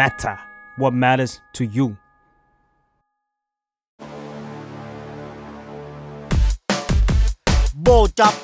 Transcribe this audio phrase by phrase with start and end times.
[0.00, 0.36] matter
[0.80, 1.86] what matters to you
[7.82, 8.34] โบจ็อบ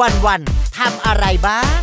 [0.00, 0.40] วันวัน
[0.78, 1.80] ทำอะไรบ้าง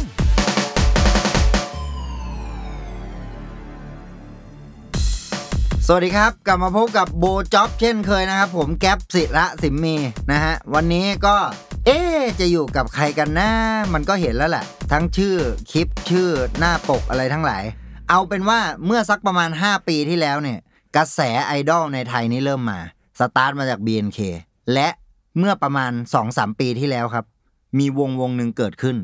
[5.88, 9.96] สวัสดีครับ กลับมาพบกับโบจ็อบเช่นเคยนะครับ ผมแก๊ปศิระสิมมี
[10.32, 11.36] นะฮะ วันนี้ก็
[11.86, 12.00] เอ๊
[12.40, 13.50] จะอยู่กับใครกันนะ
[13.94, 15.36] มันก็เห็นแล้วแหละ ทั้งชื่อ
[15.72, 17.64] คลิปชื่อหน้าปกอะไรทั้งหลาย
[18.10, 20.60] เอาเป็นว่าเมื่อสักประมาณ 5 ปีที่แล้วเนี่ย
[20.96, 22.80] กระแสไอดอลในไทยนี่เริ่มมา
[23.20, 24.20] สตาร์ทมาจาก BNK
[24.74, 24.88] และ
[25.38, 25.92] เมื่อประมาณ
[26.26, 27.26] 2-3 ปีที่แล้วครับ
[27.80, 28.98] มีวงวงหนึ่งเกิดขึ้น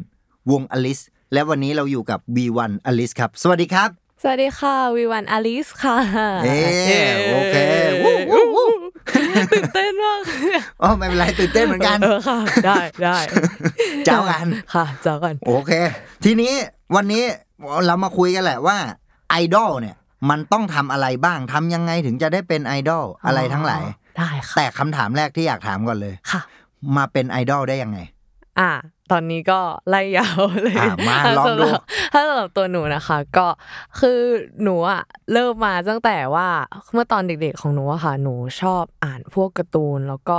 [0.51, 0.99] วงอลิส
[1.33, 3.89] และวันนี้เราอยู่กับ V1 อลิสครับ สวัสดีครับ
[4.21, 5.97] สวัสดีค่ะวีวันอลิสค่ะ
[6.45, 7.57] เอ๊ะโอเค
[8.03, 8.69] วู้วู้วู้
[9.53, 10.21] ตื่นเต้นมาก
[10.81, 13.17] อ๋อไม่เป็นไรตื่นเต้นเหมือนกัน เออค่ะ ได้ได้
[14.05, 15.71] เจ้ากัน ค่ะเจ้ากัน โอเค
[16.23, 16.53] ทีนี้
[16.95, 17.23] วันนี้
[17.87, 18.77] เรามาคุยกันแหละว่า
[19.29, 19.95] ไอดอลเนี่ย
[20.29, 23.83] มันต้องทำอะไรบ้างทำยังไงถึงจะได้เป็นไอดอลอะไรทั้งหลาย
[24.17, 26.41] ได้ค่ะแต่คำถามแรกที่อยากถามก่อนเลยค่ะ
[26.97, 27.99] มาเป็นไอดอลได้ยังไง
[28.59, 28.71] อ่า
[29.11, 31.81] ตอนนี้ก็ไล่ยาวเลยอะมาถ้ลองดูสำหรับ
[32.13, 33.47] ถ้าสำหรับตัวหนูนะคะ ก็
[33.99, 34.19] คือ
[34.63, 35.01] หนูอะ
[35.33, 36.47] เริ่มมาตั้งแต่ว่า
[36.93, 40.37] เมื่อตอนเด็กๆของหนูอะค่ะ หนูชอบอ่านพวกการ์ตูนแล้วก็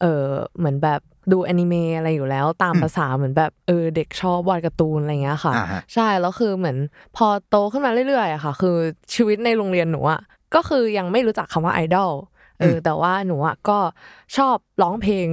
[0.00, 1.00] เออเหมือนแบบ
[1.32, 6.76] ดูแอนิเมะอะไรอยู่แล้วตามภาษาเหมือนแบบเออเด็กชอบวาดการ์ตูนอะไรเงี้ยค่ะอ่าฮะใช่แล้วคือเหมือน
[7.16, 8.76] พอโตขึ้นมาเรื่อยๆอะค่ะ คือ
[9.14, 10.20] ชีวิตในโรงเรียนหนูอะ
[10.54, 12.12] ก็คือยังไม่รู้จักคำว่าไอดอล
[12.60, 13.78] เอออแต่ว่าหนูอะก็
[14.36, 15.28] ชอบร้องเพลง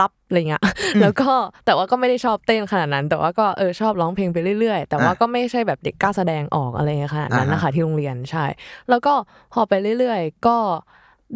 [0.00, 0.62] ลับๆอะไรเงี้ย
[1.02, 1.32] แล้วก็
[1.66, 8.44] แต่ว่าก็ไม่ได้ชอบเต้นขนาดนั้น แต่ว่าก็เออชอบร้องเพลงไปเรื่อยๆ แต่ว่าอะก็ไม่ใช่แบบเด็กกล้าแสดงออกอะไรเงี้ยขนาดนั้นอ่าฮะนะคะที่โรงเรียนใช่
[8.88, 9.12] แล้วก็
[9.52, 10.58] พอไปเรื่อยๆ ก็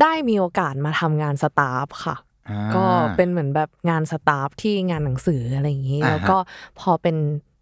[0.02, 2.33] ได้มีโอกาสมาทำงานสตาฟค่ะอ่า
[2.76, 2.84] ก็
[3.16, 6.36] เป็นเหมือนแบบงานสตาฟที่งานหนังสืออะไรอย่างนี้อ่าฮะแล้วก็
[6.80, 7.16] พอเป็น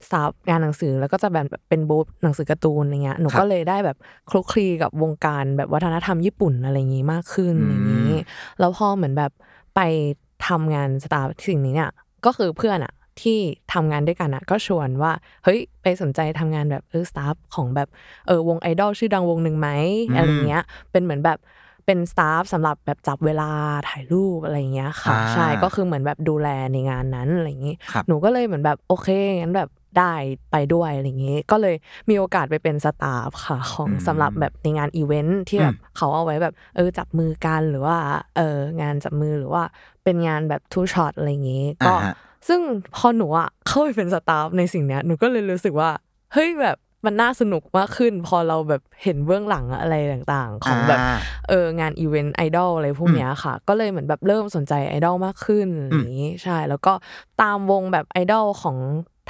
[0.06, 3.97] สตาฟงานหนังสือแล้วก็จะแบบเป็นบูธหนังสือการ์ตูนอะไรเงี้ยหนูครับก็เลยได้แบบ
[4.30, 8.19] คลุกคลีกับวงการแบบวัฒนธรรมญี่ปุ่นอะไรอย่างนี้มากขึ้นอืมอย่างนี้
[8.60, 9.32] แล้วพอเหมือนแบบ
[9.76, 9.81] ไป
[10.48, 11.91] ทำงานสตาฟสิ่งนี้เนี่ย
[12.25, 12.92] ก็คือเพื่อนอะ
[13.22, 13.38] ที่
[13.72, 15.12] ทำงานด้วยกันอะก็ชวนว่า
[15.44, 17.88] เฮ้ยไปสนใจทำงานแบบเออ staff ของแบบ
[18.26, 19.69] เออวงไอดอลชื่อดังวงหนึ่งไหม
[20.15, 21.38] อะไรเงี้ยเป็นเหมือนแบบ
[21.87, 23.50] เป็น staff สำหรับแบบจับเวลา
[23.88, 29.09] ถ่ายรูปอะไรเงี้ยค่ะอ่าใช่ก็คือเหมือนแบบดูแลในงานนั้นอะไรอย่างงี้ครับหนูก็เลยเหมือนแบบโอเค
[29.41, 30.15] งั้นแบบได้
[30.53, 31.75] ไปด้วยอะไรอย่างงี้ ก็เลย
[32.10, 37.97] มีโอกาสไปเป็น staff ค่ะ ของอืมสำหรับแบบในงานอีเวนท์ที่แบบอืมเขาเอาไว้แบบเออจับมือกันหรือว่า
[38.37, 39.62] เอองานจับมือหรือว่า
[40.04, 42.15] เป็นงานแบบ two-shot อะไรอย่างงี้ ก็อ่าฮะ
[42.48, 42.60] ซึ่ง
[42.97, 45.91] พอหนูอะเข้าไปเป็น staff ในสิ่งเนี้ยหนูก็เลยรู้สึกว่า
[46.32, 51.19] เฮ้ยแบบ มันน่าสนุกมากขึ้น พอเราแบบเห็นเบื้องหลังอะไรต่างๆ ของแบบอ่า
[51.49, 56.93] เอองานอีเวนต์ไอดอลอะไรพวกเนี้ยค่ะ ก็เลยเหมือนแบบเริ่มสนใจไอดอลมากขึ้นอย่างนี้ใช่ แล้วก็
[57.43, 58.77] ตามวงแบบไอดอลของ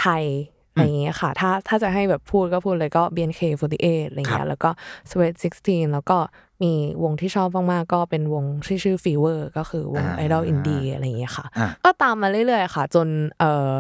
[0.01, 0.25] ไทย
[0.71, 4.71] อะไรอย่างเงี้ยค่ะ ถ้าถ้าจะให้แบบพูดก็พูดเลยก็ BNK48 อะไรเงี้ย แล้วก็
[5.11, 5.35] Sweet
[5.65, 6.19] 16 แล้วก็
[6.63, 6.73] มี
[7.03, 13.09] วงที่ชอบมากๆก็เป็นวงที่ชื่อ Fever ก็คือวงอ่าไอดอลอินดี้อะไรอย่างเงี้ยค่ะอะ ก็ตามมาเรื่อยๆค่ะ จน
[13.39, 13.73] เอ่อ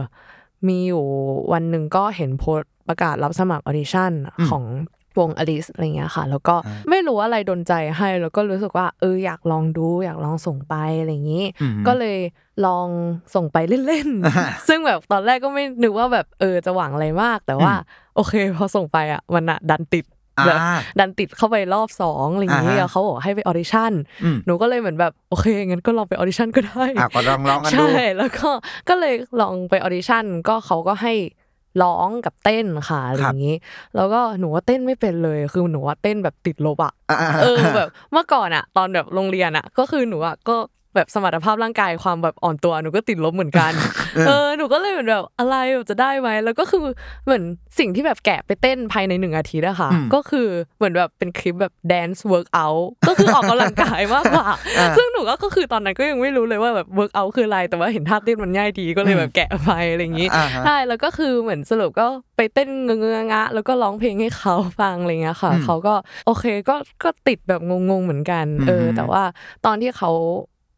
[0.68, 1.04] มีอยู่
[1.52, 4.12] วันหนึ่งก็เห็นโพสต์ ประกาศรับสมัคร audition
[4.50, 4.64] ของ
[5.18, 6.54] วงอลิสอะไรเงี้ยค่ะ แล้วก็
[6.90, 12.18] ไม่รู้อะไรดนใจให้ แล้วก็รู้สึกว่าเอออยากลองดูอยากลองส่งไปอะไรอย่างนี้อืมก็เลย
[12.66, 12.88] ลอง
[13.34, 13.56] ส่งไป
[13.86, 17.72] เล่นอ่าๆซึ่งแบบตอนแรกก็ไม่นึกว่าแบบเออจะหวังอะไรมาก แต่ว่า
[18.16, 20.06] โอเคพอส่งไปอะมันอะดันติด
[20.38, 20.58] อ่าแบบ
[20.98, 23.92] ดันติดเข้าไปรอบสองอะไรอย่างนี้อ่าฮะแล้วเขาบอกให้ไป audition
[24.24, 28.50] อืมหนูก็เลยเหมือนแบบโอเคงั้นก็ลองไป audition ก็ได้อะก็ลองลองกันดูใช่แล้วก็
[28.88, 31.14] ก็เลยลองไปออดิชั่นก็เขาก็ให้
[31.82, 33.56] ร้องกับเต้นค่ะอะไรอย่างนี้
[33.96, 40.56] แล้วก็หนูว่าเต้นไม่เป็นเลยคือหนูว่าเต้นแบบติดลบอะอ่าเออแบบเมื่อก่อนอะตอนแบบโรงเรียนอะก็คือหนูอะก็
[40.94, 43.72] แบบสมรรถภาพร่างกายความแบบอ่อนตัวหนูก็ติดลบเหมือนกัน
[44.26, 46.80] เออหนูก็เลยเหมือนแบบอะไรแบบจะได้ไหมแล้วก็คือ
[47.24, 47.42] เหมือน
[47.78, 54.46] สิ่งที่แบบแกะไปเต้นภายในหนึ่งอาทิตย์อะค่ะอืมก็คือเหมือนแบบเป็นคลิปแบบ dance workout ก็คือออกกำลังกายมากกว่า
[54.78, 65.94] อ่าซึ่งหนูก็ก็คือตอนนั้นก็ยังไม่รู้เลยว่าแบบ workout คืออะไรแต่ว่าเห็นท่าเต้นมันง่ายดีก็เลยแบบแกะไปอะไรอย่างนี้อ่าฮะใช่แล้วก็คือเหมือนสรุปก็ไปเต้นเงงๆงะๆแล้วก็ร้องเพลงให้เขาฟังอะไรเงี้ยค่ะอืมเขาก็
[66.26, 67.60] โอเคก็ก็ติดแบบ
[67.90, 69.22] งงๆเหมือนกัน เอออืมแต่ว่า
[69.66, 70.10] ตอนที่เขา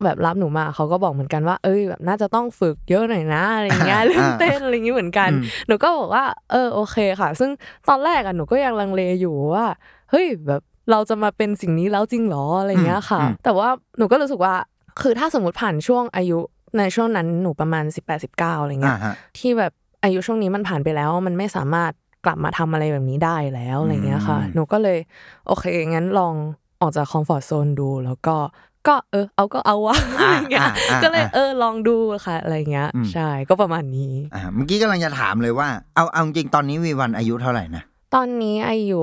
[0.05, 7.51] แบบรับหนูมาเขาก็บอกเหมือนกันว่า เอ้ยแบบน่าจะต้องฝึกเยอะหน่อยนะอะไรเงี้ยอ่าเรื่องเต้นอะไรอย่างงี้เหมือนกันอืมหนูก็บอกว่า เออโอเคค่ะ ซึ่ง
[7.89, 9.67] ตอนแรกอะหนูก็ยังลังเลอยู่ว่า
[10.11, 13.69] เฮ้ยแบบเราจะมาเป็นสิ่งนี้แล้วจริงเหรออะไรเงี้ยค่ะอืมแต่ว่า
[13.99, 14.55] หนูก็รู้สึกว่า
[15.03, 16.39] คือถ้าสมมติผ่านช่วงอายุ
[16.79, 19.73] ในช่วงนั้นหนูประมาณ 18 19อะไรเงี้อ่ายฮะที่แบบ
[20.05, 21.93] อายุช่วงนี้มันผ่านไปแล้ว มันไม่สามารถ
[22.25, 24.99] กลับมาทำอะไรแบบนี้ได้แล้วอะไรเงี้ยค่ะอืมหนูก็เลย
[25.47, 26.35] โอเคงั้นลอง
[26.81, 28.37] ออกจากคอมฟอร์ทโซนดู แล้วก็
[28.89, 31.97] ก็เออเอาก็เอาวะอะไรเงี้ยอ่าอ่าก็เลยอ่าเออลองดู
[32.27, 37.83] ค่ะอะไรเงี้ยอืมใช่ก็ประมาณนี้อ่าเมื่อกี้กำลังจะถามเลยว่าเอาเอาจริงๆตอนนี้วีวันอายุเท่าไหร่นะ
[38.15, 39.03] ตอนนี้อายุ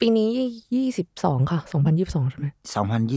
[0.00, 0.28] ปีนี้
[0.76, 2.46] ยี่สิบสองค่ะสองพันยี่สิบสองใช่ไหม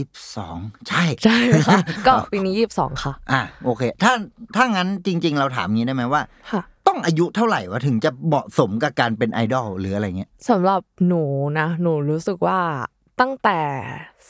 [0.08, 1.36] 2022ใช่ใช่
[1.68, 4.12] ค่ะก็ปีนี้ยี่สิบสองค่ะ อะโอเค ถ้า
[4.56, 11.24] ถ้างั้นจริง ๆ เราถามงี้ได้ไหมว่าค่ะต้องอายุเท่าไหร่วะถึงจะเหมาะสมกับการเป็นไอดอลหรืออะไรเงี้ยสำหรับหนู
[11.58, 12.58] นะ หนูรู้สึกว่า
[13.20, 13.58] ตั้งแต่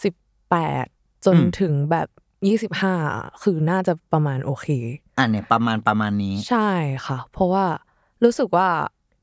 [0.02, 0.14] สิบ
[0.50, 0.86] แปด
[1.24, 2.08] จนอืมถึงแบบ
[2.46, 2.94] ยี่สิบห้า
[3.42, 4.66] คือน่าจะประมาณโอเค
[5.18, 6.70] อะเนี่ยประมาณประมาณนี้ ใช่
[7.06, 7.64] ค่ะ เพราะว่า
[8.24, 8.68] รู้สึกว่า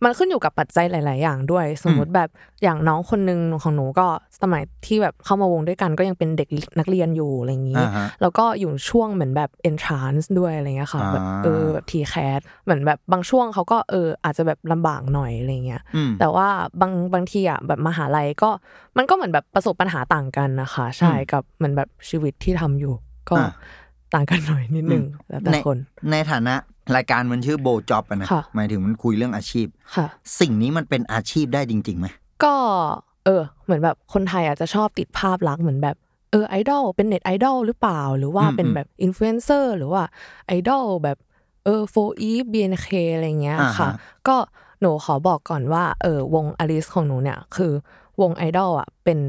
[0.04, 2.30] มันขึ้นอยู่กับปัจจัยหลาย ๆ อย่างด้วย สมมติแบบ
[2.64, 4.08] อย่างน้องคนหนึ่งของหนูก็
[4.42, 6.50] สมัยที่แบบเข้ามาวงด้วยกันก็ยังเป็นเด็ก
[6.80, 16.48] นักเรียนอยู่อะไรอย่างนี้อ่าฮะแล้วก็อยู่ช่วงเหมือนแบบ entrance ด้วยอะไรเงี้ยค่ะอ่าแบบเออแบบทีแคสเหมือนแบบบางช่วงเขาก็เอออาจจะแบบลำบากหน่อยอะไรเงี้ยอืมแต่ว่า
[16.82, 18.50] บางบางทีอะแบบมหาลัยก็
[18.98, 22.94] มันก็เหมือนแบบประสบปัญหาต่างกันนะคะ ใช่อืมกับเหมือนแบบชีวิตที่ทำอยู่
[23.30, 23.52] ก็อ่า
[24.14, 25.78] ต่างกันหน่อยนิดนึงอืมแล้วแต่ในคน
[26.12, 26.54] ในฐานะ
[26.96, 30.08] รายการมันชื่อ BOLD JOB อะนะค่ะหมายถึงมันคุยเรื่องอาชีพค่ะ
[30.40, 32.08] สิ่งนี้มันเป็นอาชีพได้จริงๆไหม
[32.44, 32.56] ก็
[33.26, 35.96] เออ เหมือนแบบคนไทยอาจจะชอบติดภาพลักษณ์เหมือนแบบ
[36.32, 40.04] เออไอดอลเป็นเน็ตไอดอลหรือเปล่า หรือว่าอืมเป็นอืมแบบอินฟลูเอนเซอร์หรือว่า
[40.48, 41.18] ไอดอลแบบ
[41.66, 43.90] เออ 4EVE BNK อะไรเงี้ยอ่าฮะค่ะ
[44.28, 44.36] ก็
[44.82, 47.72] หนูขอบอกก่อนว่าเออวงอลิสของหนูเนี่ยคือ
[48.22, 49.20] วงไอดอลอะเป็น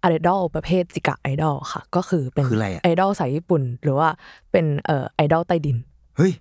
[0.00, 4.08] ไอดอลประเภทจิกะไอดอลค่ะ ก็คือเป็นคืออะไรอะไอดอลสายญี่ปุ่น หรือว่า
[4.52, 5.76] เป็นเอ่อไอดอลใต้ดิน
[6.16, 6.32] เฮ้ย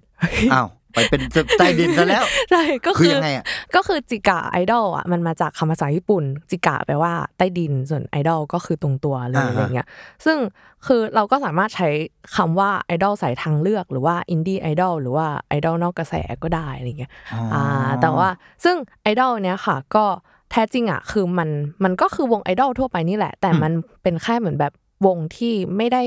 [0.54, 1.22] อ้าวไปเป็น
[1.58, 9.88] ใต้ดินซะแล้วใช่ก็คืคืออยังไงอะก็คือจิกะไอดอลอะมันมาจากคำภาษาญี่ปุ่น จิกะแปลว่าใต้ดินส่วนไอดอลก็คือตรงตัวเลยอ่าฮะอะไรเงี้ย
[10.26, 10.38] ซึ่ง
[10.86, 11.90] คือเราก็สามารถใช้
[12.36, 16.14] คำว่าไอดอลสายทางเลือกหรือว่าอินดี้ไอดอลหรือว่าไอดอลนอกกระแส
[16.44, 18.30] ก็ได้อะไรเงี้ยอ๋อออ่าแต่ว่า
[18.64, 21.50] ซึ่งไอดอลเนี้ยค่ะก็แท้จริงอะคือมัน
[21.84, 23.72] มันก็คือวงไอดอลทั่วไปนี่แหละ แต่มัน
[24.04, 24.74] เป็นแค่เหมือนแบบ
[25.06, 26.04] วงที่ไม่ได้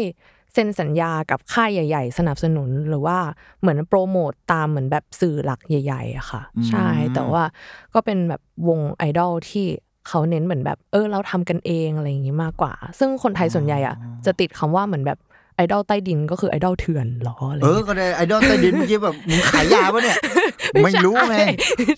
[0.55, 3.19] เซ็นสัญญากับค่ายใหญ่ ๆ สนับสนุนหรือว่า
[3.61, 7.45] เหมือนโปรโมตตามเหมือนแบบสื่อหลักใหญ่ๆอะค่ะ ใช่แต่ว่า
[7.95, 9.67] ก็เป็นแบบวงไอดอลที่
[10.09, 13.95] เขาเน้นเหมือนแบบ เออเราทำกันเองอะไรอย่างงี้มากกว่า ซึ่งคนไทยส่วนใหญ่อะ
[14.27, 15.19] จะติดคำว่าเหมือนแบบ
[15.59, 20.17] ไอดอลใต้ดินก็คือไอดอลเถื่อนเหรออะไรเออเงี้ยก็ได้ไอดอลใต้ดินเมื่อกี้แบบมึงขายยาปะเนี่ย
[20.85, 21.37] ไม่รู้ไง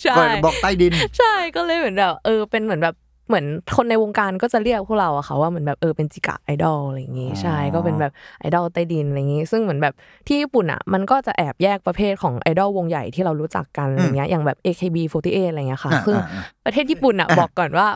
[0.03, 2.97] ใช่ก่อนบอกใต้ดิน ใช่ก็เลยเหมือนแบบเออเป็นเหมือนแบบ
[3.29, 3.47] เหมือน
[3.77, 9.95] คนในวงการก็จะเรียกพวกเราอะค่ะว่าเหมือนแบบเออเป็นจิกะไอดอลอะไรอย่างงี้อ๋อใช่ก็เป็นแบบไอดอลใต้ดินอะไรอย่างงี้ ซึ่งเหมือนแบบ
[10.27, 17.89] ที่ญี่ปุ่นอะมันก็จะแอบแยกประเภทของไอดอลวงใหญ่ที่เรารู้จักกันอะไรเงี้ยอย่างแบบ AKB48 อะไรเงี้ยค่ะอ่าคือออ่าประเทศญี่ปุ่นอะบอกก่อนว่า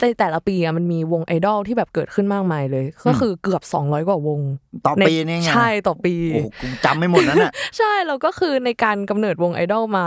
[0.00, 4.40] ในแต่ละปีอะมันมีวงไอดอลที่แบบเกิดขึ้นมากมายเลย ก็คือเกือบ200กว่าวง
[4.86, 10.04] ต่อในปีเนี่ยไงใช่ต่อปีโอ้โหกูจำไม่หมดนั้นอะใช่แล้วก็คือในการกำเนิดวงไอดอลมา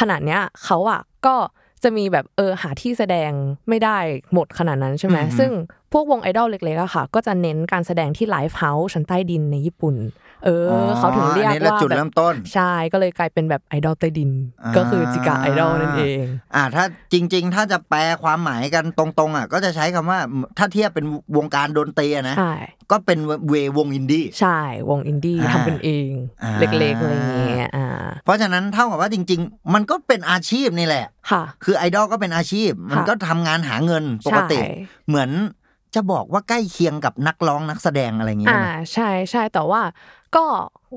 [0.00, 1.34] ขนาดเนี้ยเขาอะก็
[1.82, 3.30] จะมีแบบเออหาที่แสดง
[3.68, 3.98] ไม่ได้
[4.32, 5.50] หมดขนาดนั้นใช่ไหมอือฮึซึ่ง
[5.92, 9.96] พวกวงไอดอลเล็กๆอะค่ะ ก็จะเน้นการแสดงที่ live house ชั้นใต้ดินในญี่ปุ่น
[10.44, 14.30] เอออ เขาถึงเรียกอันนี้แหละว่าจุดแบบเริ่มต้น ใช่ก็เลยกลายเป็นแบบไอดอลใต้ดิน
[14.62, 16.24] อ่าก็คือจิกาไอดอลนั่นเอง
[16.54, 20.18] อ่าถ้าจริง ๆ ถ้าจะแปลความหมายกันตรงๆอะก็จะใช้คำว่า
[20.58, 21.06] ถ้าเทียบเป็น
[21.36, 22.54] วงการดนตรีอะนะใช่
[22.90, 23.18] ก็เป็น
[23.48, 24.60] เววงอินดี้ใช่
[24.90, 26.10] วงอินดี้อ่าทำกันเอง
[26.42, 27.86] อ่าเล็กๆอะไรอย่างเงี้ยอ่า
[28.24, 34.70] เพราะฉะนั้นเท่ากับว่าจริง ๆ มันก็เป็นอาชีพนี่แหละค่ะ คือไอดอลก็เป็นอาชีพ มันก็ทำงานหาเงินปกติใช่
[35.08, 35.30] เหมือน
[35.94, 39.80] จะบอกว่าใกล้เคียงกับนักร้องนักแสดงอะไรอย่างเงี้ยอ่านะใช่ใช่แต่ว่า
[40.36, 40.44] ก็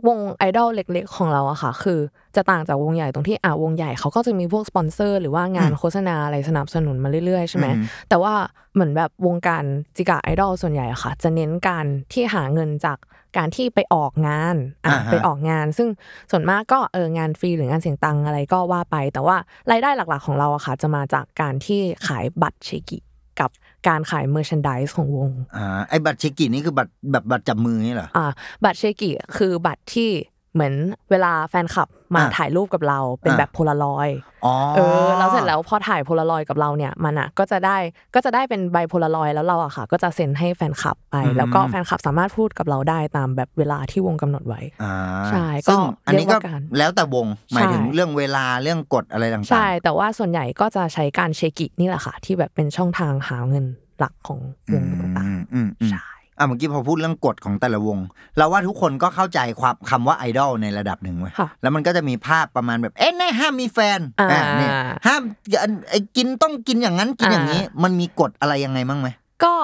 [0.08, 2.00] วงไอดอลเล็ก ๆ ของเราอะค่ะ คือ
[2.36, 8.34] จะต่างจากวงใหญ่ตรงที่อ่าวงใหญ่เขาก็จะมีพวกสปอนเซอร์ หรือว่างานโฆษณาอะไรสนับสนุนมาเรื่อยๆใช่ไหมอืมแต่ว่า
[8.74, 9.64] เหมือนแบบวงการ
[9.98, 12.98] จิกาไอดอลส่วนใหญ่อะค่ะ จะเน้นการที่หาเงินจาก
[13.38, 15.90] การที่ไปออกงานอะอ่าฮะไปออกงาน ซึ่ง
[16.32, 19.38] ส่วนมากก็เอองานฟรีหรืองานเสียตังอะไรก็ว่าไป แต่ว่า
[19.72, 22.98] รายได้หลักๆของเราอะค่ะ จะมาจากการที่ขายบัตร チェキ
[23.40, 23.50] กับ
[23.88, 28.32] การขาย merchandise ของวงอ่าไอ้บัตร チェキ นี่คือบัตรแบบบัตรจับมือนี่เหรออ่า
[28.64, 30.10] บัตร チェキ คือบัตรที่
[30.54, 30.74] เหมือน
[31.12, 37.78] เวลาแฟนคลับ มาอะถ่ายรูปกับเราเป็นอะแบบโพลารอยด์อ๋อเออแล้วเสร็จแล้วพอถ่ายโพลารอยด์กับเราเนี่ยมันอะก็จะได้
[38.16, 44.96] ก็จะได้เป็นใบโพลารอยด์แล้วเราอะค่ะ ก็จะเซ็นให้แฟนคลับไปอืมแล้วก็แฟนคลับสามารถพูดกับเราได้ตามแบบเวลาที่วงกำหนดไว้อ่า
[45.30, 53.66] ใช่ก็ซึ่งอันนี้ก็เรียกว่าการแล้วแต่วงหมายถึงใช่เรื่องเวลาเรื่องกฎอะไรต่างๆใช่แต่ว่าส่วนใหญ่ก็จะใช้การเชกินี่แหละค่ะ ที่แบบเป็นช่องทางหาเงิน
[54.00, 54.40] หลักของ
[54.74, 57.98] วงต่างอืมอืมอืมๆใช่ อะเมื่อกี้พอพูดเรื่องกฎของแต่ละวง
[58.38, 64.72] เราว่าทุกคนก็เข้าใจความคำว่าไอดอลในระดับหนึ่งเว้ยค่ะแล้วมันก็จะมีภาพประมาณแบบ เอ๊ะแน่ห้ามมีแฟนอ่า เนี่ย
[65.08, 65.22] ห้าม
[65.62, 69.10] อันไอ้กินต้องกินอย่างนั้นกินอย่างนี้อ่ามันมีกฎอะไรยังไงบ้างไหม
[69.44, 69.56] ก็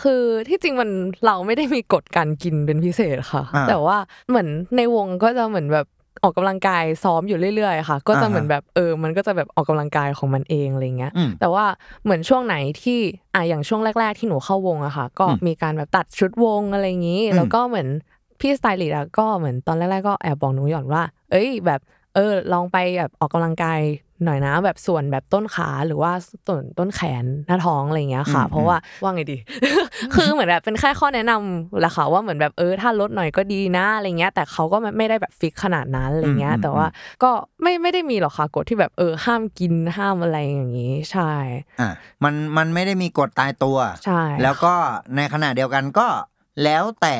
[0.00, 0.90] คือที่จริงมัน
[1.26, 3.96] เราไม่ได้มีกฎการกินเป็นพิเศษค่ะ อ่า แต่ว่า
[4.28, 5.86] เหมือนในวงก็จะเหมือนแบบ
[6.22, 11.64] ออกกำลังกายซ้อมอยู่เรื่อยๆค่ะ ก็จะอ่าฮะเหมือนแบบเออ มันก็จะแบบออกกำลังกายของมันเองอะไรเงี้ยอืมแต่ว่า
[12.04, 12.98] เหมือนช่วงไหนที่
[13.34, 17.88] อะอย่างช่วงแรก ๆ ที่หนูเข้าวงอะค่ะ ก็อืมมีการแบบตัดชุดวงอะไรอย่างนี้อืมแล้วก็เหมือน
[18.40, 21.80] พี่สไตลิสต์อะก็เหมือนตอนแรกๆก็แอบบอกหนูหย่อนว่า เอ้ยแบบ
[22.14, 23.80] เอเออลองไปแบบออกกำลังกาย
[24.24, 26.12] หน่อยนะแบบส่วนแบบต้นขาหรือว่า
[26.46, 29.38] ส่วนต้นแขนหน้าท้องอะไรเงี้ยค่ะอืมเพราะว่าว่าไงดี
[30.14, 36.86] คือเหมือนแบบเป็นแค่ข้อแนะนำแหละค่ะว่าเหมือนแบบเออถ้าลดหน่อยก็ดีนะอะไรเงี้ย แต่เขาก็ไม่ได้แบบฟิกขนาดนั้นอะไรเงี้ย แต่ว่า
[37.22, 37.30] ก็
[37.62, 41.32] ไม่ไม่ได้มีหรอกค่ะกฎที่แบบเออห้ามกินห้ามอะไรอย่างงี้ใช่
[41.80, 41.90] อะ
[42.24, 44.74] มันมันไม่ได้มีกฎตายตัวใช่แล้วก็
[45.16, 46.06] ในขณะเดียวกันก็
[46.64, 47.16] แล้วแต่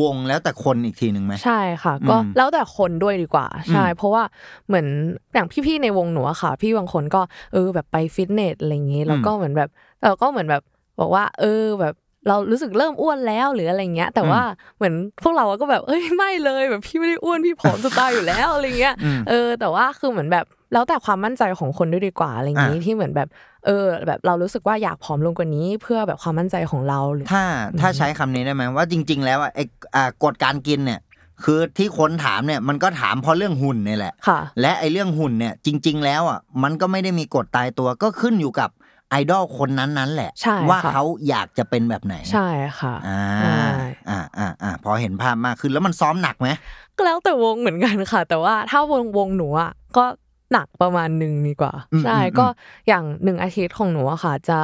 [0.00, 4.22] วงแล้วแต่คนอีกทีหนึ่งไหมใช่ค่ะ ก็อืมแล้วแต่คนด้วยดีกว่า ใช่อืมเพราะว่า
[4.66, 4.86] เหมือน
[5.34, 7.20] อย่างพี่ๆในวงหนูอะค่ะ พี่บางคนก็
[7.52, 9.68] เออแบบไปฟิตเนสอะไรอย่างงี้แล้วก็เหมือนแบบ
[10.02, 10.62] เราก็เหมือนแบบ
[11.00, 11.94] บอกว่า เออแบบ
[12.28, 14.42] เรารู้สึกเริ่มอ้วนแล้วหรืออะไรเงี้ย แต่ว่า
[14.76, 23.28] เหมือนพวกเราก็แบบเอ้ยไม่เลยแบบพี่ไม่ได้อ้วนพี่ผอมจะตายอยู่แล้วอะไรเงี้ยอืมเออแต่ว่าคือเหมือนแบบ แล้วแต่ความมั่นใจของคนด้วยดีกว่าอะไรอย่างงี้อะที่เหมือนแบบ
[23.66, 27.44] เออ แบบเรารู้สึกว่าอยากผอมลงกว่านี้ เพื่อแบบความมั่นใจของเราหรือถ้า
[27.80, 29.64] ถ้าใช้คำนี้ได้ไหมว่าจริง ๆ แล้วอะไอ้
[29.94, 31.00] อ่ากฎการกินเนี่ย
[31.44, 38.70] คือที่คนถามเนี่ยมันก็ถามเพราะเรื่องหุ่นเนี่ยแหละค่ะและไอ้เรื่องหุ่นเนี่ยจริง ๆ แล้วอะมันก็ไม่ได้มีกฎตายตัวก็ขึ้นอยู่กับ
[39.10, 42.48] ไอดอลคนนั้นๆแหละใช่ว่าค่ะเขาอยากจะเป็นแบบไหน ใช่
[42.80, 43.62] ค่ะอ่าใช่
[44.10, 46.48] อ่าอ่าอ่าพอเห็นภาพมากขึ้นแล้วมันซ้อมหนักไหม
[46.96, 50.04] ก็แล้วแต่วงเหมือนกันค่ะ แต่ว่าถ้าวงวงหนูอะก็
[50.52, 52.46] หนักประมาณหนึ่งดีกว่าอืมใช่อืมก็
[52.88, 54.60] อย่างหนึ่งอาทิตย์ของหนูอะค่ะ จะ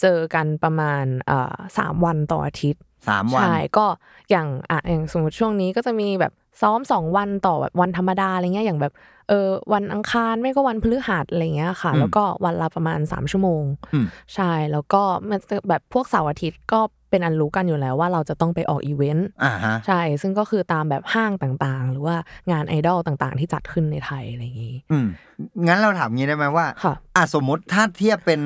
[0.00, 3.86] เจอกันประมาณเอ่อสามวันต่ออาทิตย์สามวันใช่ก็
[4.30, 8.92] อย่างอะอย่างสมมติช่วงนี้ก็จะมีแบบซ้อมสองวันต่อแบบวันธรรมดาอะไรเงี้ยอย่างแบบ
[9.28, 16.80] เออวันอังคารไม่ก็วันพฤหัสอะไรเงี้ยค่ะอืมแล้วก็วันละประมาณสามชั่วโมงอืมใช่แล้วก็มันจะแบบพวกเสาร์อาทิตย์ก็
[17.16, 22.16] เป็นอันรู้กันอยู่แล้วว่าเราจะต้องไปออกอีเวนต์อ่าฮะใช่ ซึ่งก็คือตามแบบห้างต่างๆ หรือว่า
[22.50, 25.06] งานไอดอลต่างๆ ที่จัดขึ้นในไทยอะไรอย่างนี้อืม
[25.66, 28.40] งั้นเราถามงี้ได้ไหมว่าค่ะอะสมมติถ้าเทียบเป็น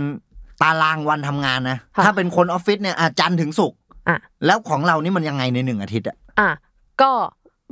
[0.63, 6.51] ตารางวันทำงานนะค่ะถ้าเป็นคนออฟฟิศเนี่ยอาจันทร์ถึงศุกร์อะแล้วของเรานี่มันยังไงในหนึ่งอาทิตย์อะอะ
[7.03, 7.11] ก็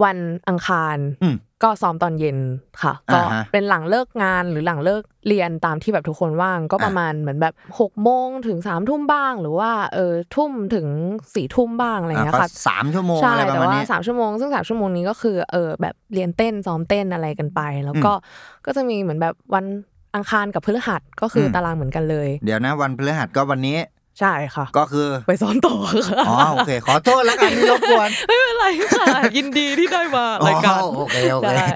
[0.05, 2.38] วันอังคารอืม ก็ซ้อมตอนเย็น
[2.83, 10.87] ค่ะ ก็อ่าฮะเป็นหลังเลิกงานหรือหลังเลิกเรียนตามที่แบบทุกคนว่างก็ประมาณเหมือนแบบหกโมงถึงสามทุ่มบ้าง หรือว่าเออทุ่มถึง
[11.35, 18.12] สี่ทุ่มบ้างอะไรอย่างอะเงี้ยก็ค่ะสามชั่วโมงใช่อะไรประแต่มาณว่านี้สามชั่วโมงซึ่งสามชั่วโมงนี้ก็คือเออแบบเรียนเต้นซ้อมเต้นอะไรกันไป แล้วก็
[18.67, 19.65] ก็จะมีเหมือนแบบวัน
[20.15, 23.77] อังคารกับพฤหัสก็คืออมตารางเหมือนกันเลย เดี๋ยวนะวันพฤหัสก็วันนี้
[24.21, 25.75] ใช่ค่ะ ก็คือไปซ้อมต่อ
[26.09, 29.07] ค่ะอ๋อโอเค ขอโทษแล้วกันที่รบกวน ไม่เป็นไรค่ะ
[29.37, 31.67] ยินดีที่ได้มาอ๋อรายการโอเคโอเคได้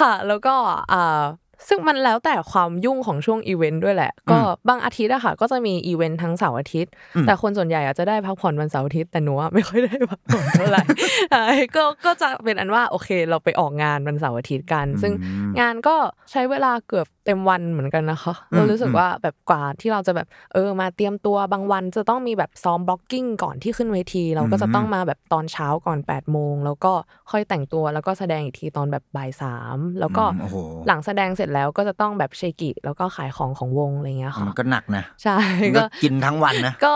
[0.00, 0.54] ค่ะ แล้วก็
[0.92, 1.22] อ่า
[1.68, 10.82] ซึ่งมันแล้วแต่ความยุ่งของช่วงอีเวนต์ด้วยแหละ ก็บางอาทิตย์อะค่ะ ก็จะมีอีเวนต์ทั้งเสาร์อาทิตย์อืมแต่คนส่วนใหญ่อะจะได้พักผ่อนวันเสาร์อาทิตย์แต่หนูอะไม่ค่อยได้พักผ่อนเท่าไหร่
[11.30, 11.46] ใช่
[11.76, 15.96] ก็ก็จะเป็นอันว่าโอเค เราไปออกงานวันเสาร์อาทิตย์กัน ซึ่งอืมงานก็
[16.30, 26.92] ใช้เวลาเกือบเต็มวันเหมือนกันนะคะอืมเรารู้สึกอืมว่าแบบกว่าที่เราจะแบบเออมาเตรียมตัวบางวันจะต้องมีแบบซ้อมบล็อกกิ้งก่อนที่ขึ้นเวที เราก็จะต้องมาแบบตอนเช้าก่อน8ปดโมงแล้วก็
[27.30, 30.56] ค่อยแต่งตัวแล้วก็แสดงอีกทีตอนแบบบ่ายสามแล้วก็อืมโอ้โห
[30.86, 36.94] หลังแสดงเสร็จแล้วก็จะต้องแบบเชกิแล้วก็ขายของของวงอะไรเงี้ยค่ะมันก็หนักนะใช่มันก็ก็กินทั้งวันนะก็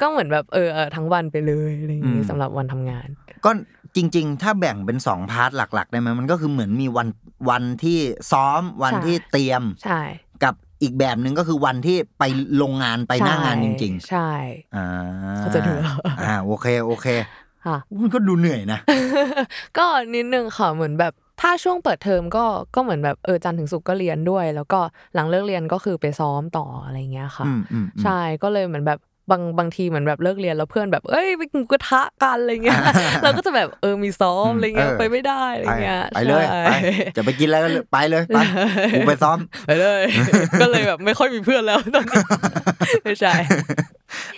[0.00, 3.08] ก็เหมือนแบบเออเออทั้งวันไปเลยอะไรอย่างอืงี้มสำหรับวันทำงาน
[3.44, 3.50] ก็
[3.96, 7.08] จริง ๆ ถ้าแบ่งเป็นสอง part หลัก ๆ ได้ไหมมันก็คือเหมือนมีวัน
[7.50, 7.98] วันที่
[8.32, 10.00] ซ้อมวันใช่ที่เตรียมใช่
[10.44, 12.24] กับอีกแบบหนึ่งก็คือวันที่ไป
[12.62, 14.86] ลงงานไปหน้างานจริงใช่ๆอ่า
[15.38, 17.06] เข้าใจถูกแล้วอ่าโอเคโอเค
[17.66, 18.80] ค่ะมันก็ดูเหนื่อยนะ
[19.78, 22.44] ก็นิดนึงค่ะเหมือนแบบ ถ้าช่วงเปิดเทอมก็
[22.74, 24.80] ก็เหมือนแบบเออจันทร์ถึงศุกร์ก็เรียนด้วย แล้วก็
[25.14, 28.98] หลังเลิกเรียนก็คือไปซ้อมต่ออะไรเงี้ยค่ะอืมอืมอืมใช่ก็เลยเหมือนแบบ
[29.30, 32.80] บางบางทีเหมือนแบบเลิกเรียนแล้วเพื่อนแบบเอ้ยไปกินหมูกระทะกันอะไรเงี้ย
[33.22, 36.72] เราก็จะแบบเออมีซ้อมอะไรเงี้ยเออไปไม่ได้อะไรไปเงี้ยไปเลยใช่ไป
[37.16, 38.38] จะไปกินอะไรก็เลยไปเลยไป
[38.94, 40.02] กูไปซ้อมไปเลย
[40.60, 42.22] ก็เลยแบบไม่ค่อยมีเพื่อนแล้วตอนนี้
[43.04, 43.32] ไม่ใช่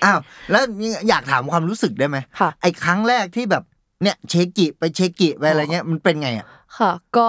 [0.04, 0.18] อ้าว
[0.50, 0.62] แล้ว
[1.08, 3.64] อยากถามความรู้สึกได้ไหมค่ะไอ้ครั้งแรกที่แบบ
[4.02, 6.46] เนี่ยเชกิไปเชกิไปอะไรเงี้ยมันเป็นไงอะ
[6.78, 7.28] ค่ะ ก็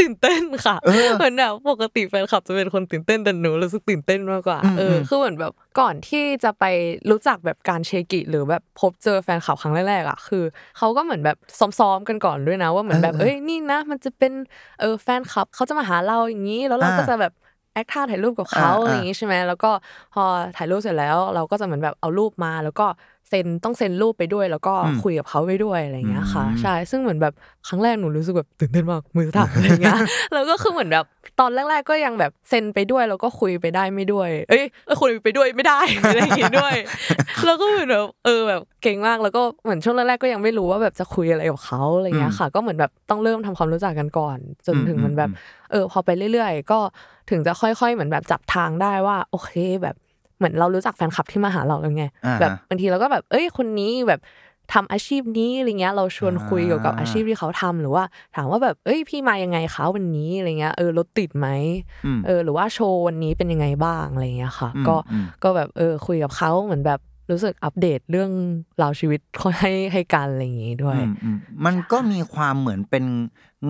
[0.00, 6.64] ตื่นเต้นค่ะเออเหมือนแบบปกติแฟนคลับจะเป็นคนตื่นเต้นแต่หนูรู้สึกตื่นเต้นมากกว่าอืมเอออมคือเหมือนแบบก่อนที่จะไป
[7.10, 10.44] รู้จักแบบการเชกิ หรือแบบพบเจอแฟนคลับครั้งแรกๆอะคือ
[10.78, 14.32] เขาก็เหมือนแบบซ้อมๆกันก่อนด้วยนะว่าเหมือนแบบเออเอ้ยนี่นะ มันจะเป็น
[14.80, 17.32] เออแฟนคลับเขาจะมาหาเราอย่างนี้แล้วเราก็อ่าจะแบบ
[17.74, 19.70] แอคท่าถ่ายรูปกับเขาอ่าอะไรอย่างนี้ใช่ไหมแล้วก็
[20.14, 20.22] พอ
[20.56, 22.86] ถ่ายรูปเสร็จแล้ว เราก็จะเหมือนแบบเอารูปมาแล้วก็
[23.28, 27.34] เซ็นต้องเซ็นรูปไปด้วย แล้วก็อืมคุยกับเขาไปด้วยอะไรอย่างเงี้ยค่ะอืมใช่ซึ่งเหมือนแบบ
[27.68, 29.98] ครั้งแรกหนูรู้สึกแบบตื่นเต้นมากมือสั่นอะไรเงี้ย
[30.32, 31.04] แล้วก็คือเหมือนแบบ
[31.40, 36.74] ตอนแรกๆก็ยังแบบเซ็นไปด้วยแล้วก็คุยไปได้ไม่ด้วยเอ้ยเอ้ยคุยไปด้วยไม่ได้อะไรอย่างงี้ด้วย
[37.46, 46.78] แล้วก็เหมือนแบบเออแบบเก่งมากแล้วก็เหมือนช่วงแรกๆก็ยังไม่รู้ว่าแบบจะคุยอะไรกับเขาอะไรเงี้ยค่ะ ก็เหมือนแบบต้องเริ่มทำความรู้จักกันก่อน จนถึงอืมมันแบบอืมเออ พอไปเรื่อย ๆ ก็
[47.30, 49.96] ถึงจะค่อย ๆ เหมือนแบบจับทางได้ว่า โอเคแบบ
[50.40, 54.20] เหมือนเรารู้จักแฟนคลับที่มาหาเราแล้วไงอ่าฮะแบบบางทีเราก็แบบ เอ้ยคนนี้แบบ
[54.72, 58.04] ทำอาชีพนี้อะไรเงี้ยเราชวนคุยเกี่ยวกับอาชีพที่เขาทำหรือว่า
[58.36, 61.48] ถามว่าแบบเอ้ยพี่มายังไงคะวันนี้อะไรเงี้ยเออรถติดไหม
[62.04, 68.30] อืมเออหรือว่าโชว์วันนี้เป็นยังไงบ้างอะไรเงี้ยค่ะอืมก็อืมก็แบบเออคุยกับเขาเหมือนแบบรู้สึกอัปเดตเรื่อง
[68.82, 69.20] ราวชีวิต
[69.60, 73.04] ให้ให้กันอะไรอย่างงี้ด้วยอืมอืมมันก็มีความเหมือนเป็น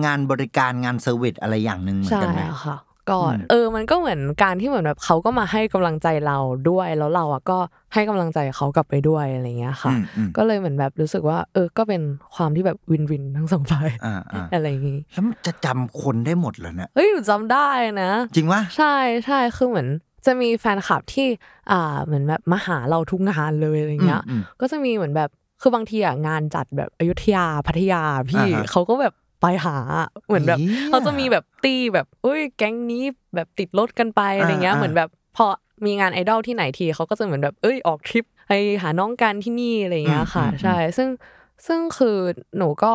[0.05, 2.77] งานบริการงาน service อะไรอย่างหนึ่งเหมือนใช่กันไหมค่ะ
[3.09, 6.37] ก็อืมเออ มันก็เหมือนการที่เหมือนแบบเขาก็มาให้กำลังใจเรา
[6.69, 7.57] ด้วย แล้วเราอะก็
[7.93, 12.01] ให้กำลังใจเขากลับไปด้วยอะไรเงี้ยค่ะอืมอืมก็เลยเหมือนแบบรู้สึกว่า เออ ก็เป็น
[12.35, 17.69] ความที่แบบวินวินทั้งสองฝ่ายอ่าอ่าอะไรอย่างงี้ แล้วมันจะจำคนได้หมดเหรอเนี่ย เฮ้ยหนูจำได้
[18.01, 19.87] นะ จริงวะใช่ใช่คือเหมือน
[20.25, 21.27] จะมีแฟนคลับที่
[21.71, 25.29] อ่า เหมือนแบบมาหาเราทุกงานเลยอะไรเงี้ยอืมก็จะมีเหมือนแบบ
[25.61, 29.75] คือบางทีอะงานจัดแบบอยุธยาพัทยาพี่อ่าฮะเขาก็แบบ ไปหา
[30.27, 33.03] เหมือนแบบเหี้ยเขาจะมีแบบตีแบบเอ้ยแก๊งนี้
[33.35, 35.45] แบบติดรถกันไปอะไรเงี้ยอ่าเหมือนแบบพอ
[35.85, 41.09] มีงานไอดอลที่ไหนทีเขาก็จะเหมือนแบบเอ้ยออกทริปไปหาน้องกันที่นี่อะไรเงี้ยค่ะอืมอืมใช่ ซึ่ง
[41.67, 42.17] ซึ่งคือ
[42.57, 42.93] หนูก็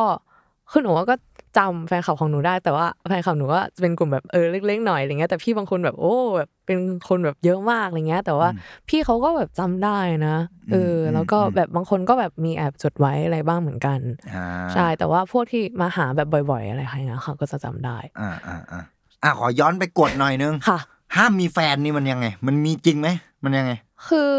[0.71, 1.15] คือหนูก็
[1.57, 8.49] จำแฟนคลับของหนูได้ แต่ว่าแฟนคลับหนูก็จะเป็นกลุ่มแบบเออเล็กๆหน่อยอะไรเงี้ยแต่พี่บางคนแบบโอ้แบบเป็นคนแบบเยอะมากอะไรเงี้ย แต่ว่า
[8.89, 9.97] พี่เขาก็แบบจำได้
[10.27, 10.37] นะ
[10.71, 13.99] เอออมแล้วก็อืมแบบบางคนก็แบบมีแอบจดไว้อะไรบ้างเหมือนกัน
[14.35, 18.81] อ่าใช่แต่ว่าพวกที่มาหาแบบบ่อย ๆ อะไรใครนะค่ะก็จะจำได้อ่าอ่าอ่า
[19.23, 20.79] อะขอย้อนไปกดหน่อยนึงค่ะ
[21.15, 23.07] ห้ามมีแฟนนี่มันยังไง มันมีจริงไหม
[23.43, 23.71] มันยังไง
[24.07, 24.33] คือ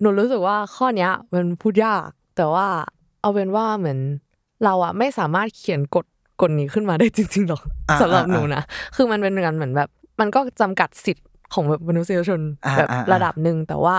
[0.00, 2.66] หนูรู้สึกว่าข้อเนี้ยมันพูดยาก แต่ว่า
[3.20, 3.98] เอาเป็นว่าเหมือน
[4.64, 6.04] เราอะไม่สามารถเขียนกฎ
[6.40, 8.62] กฎนี้ขึ้นมาได้จริงๆหรอกอ่าสำหรับอ่าหนูนะ
[8.96, 9.88] คือมันเป็นการเหมือนแบบ
[10.20, 13.96] มันก็จำกัดสิทธิ์ของแบบมนุษยชนอ่าแบบอ่าอ่าระดับหนึ่งแต่ว่า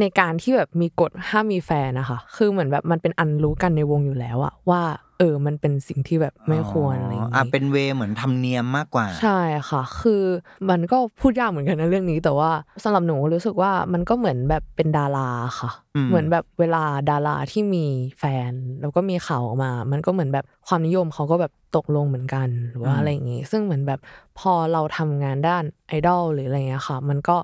[0.00, 4.82] ในการที่แบบมีกฎห้ามมีแฟนนะคะ คือเหมือนแบบมันเป็นอันรู้กันในวงอยู่แล้วอะว่า
[5.18, 9.38] เออ มันเป็นสิ่งที่แบบไม่ควรอะไรอย่างอะนี้เป็นเวเหมือนธรรมเนียมมากกว่า ใช่
[9.70, 10.22] ค่ะ คือ
[10.70, 12.50] มันก็พูดยากเหมือนกันนะเรื่องนี้ แต่ว่า
[12.82, 15.28] สำหรับหนูรู้สึกว่ามันก็เหมือนแบบเป็นดารา
[15.60, 17.86] ค่ะอืมเหมือนแบบเวลาดาราที่มี
[18.18, 24.00] แฟน แล้วก็มีข่าวออกมา มันก็เหมือนแบบความนิยมเขาก็แบบตกลงเหมือนกันหรือว่าอะไรอย่างงี้ ซึ่งเหมือนแบบ
[24.38, 27.36] พอเราทำงานด้านไอดอลหรืออะไรเงี้ยค่ะ มันก็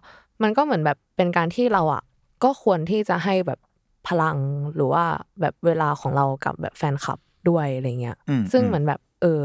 [0.42, 2.02] มันก็เหมือนแบบเป็นการที่เราอะ
[2.44, 3.58] ก็ควรที่จะให้แบบ
[4.08, 4.36] พลัง
[4.74, 5.04] หรือว่า
[5.40, 9.42] แบบเวลาของเรากับแบบแฟนคลับ ด้วยอะไรเงี้ยอืมซึ่งอืมเหมือนแบบ เออ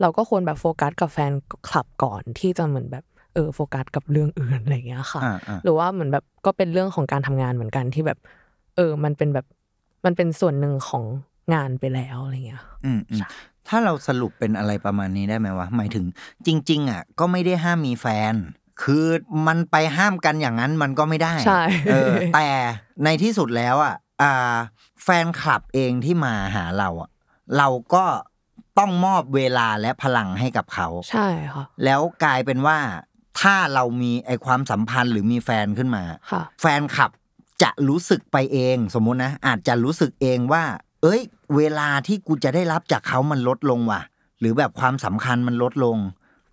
[0.00, 1.32] เราก็ควรแบบโฟกัสกับแฟน
[1.68, 3.04] คลับก่อนที่จะเหมือนแบบ
[3.34, 8.18] เออโฟกัสกับเรื่องอื่นอะไรอย่างเงี้ยค่ะอ่าอ่าหรือว่าเหมือนแบบก็เป็นเรื่องของการทำงานเหมือนกันที่แบบ
[8.76, 9.46] เออ มันเป็นแบบ
[10.04, 11.04] มันเป็นส่วนหนึ่งของ
[11.54, 13.20] งานไปแล้วอะไรเงี้ยอืมอืม
[13.68, 16.04] ถ้าเราสรุปเป็นอะไรประมาณนี้ได้ไหมวะหมายถึง
[16.46, 18.34] จริง ๆ อะ ก็ไม่ได้ห้ามมีแฟน
[18.82, 19.06] คือ
[19.46, 22.48] มันไปห้ามกันอย่างนั้นมันก็ไม่ได้ใช่เออแต่
[23.04, 24.56] ในที่สุดแล้วอะอ่า
[25.04, 27.10] แฟนคลับเองที่มาหาเราอะ
[27.58, 28.04] เราก็
[28.78, 32.78] ต้องมอบเวลาและพลังให้กับเขา ใช่ค่ะ แล้วกลายเป็นว่า
[33.40, 37.10] ถ้าเรามีไอความสัมพันธ์หรือมีแฟนขึ้นมาค่ะแฟนคลับ
[37.62, 40.64] จะรู้สึกไปเองสมมุตินะ อาจจะรู้สึกเองว่า
[41.02, 41.20] เอ้ย
[41.56, 44.02] เวลาที่กูจะได้รับจากเขามันลดลงว่ะ
[44.40, 45.98] หรือแบบความสำคัญมันลดลง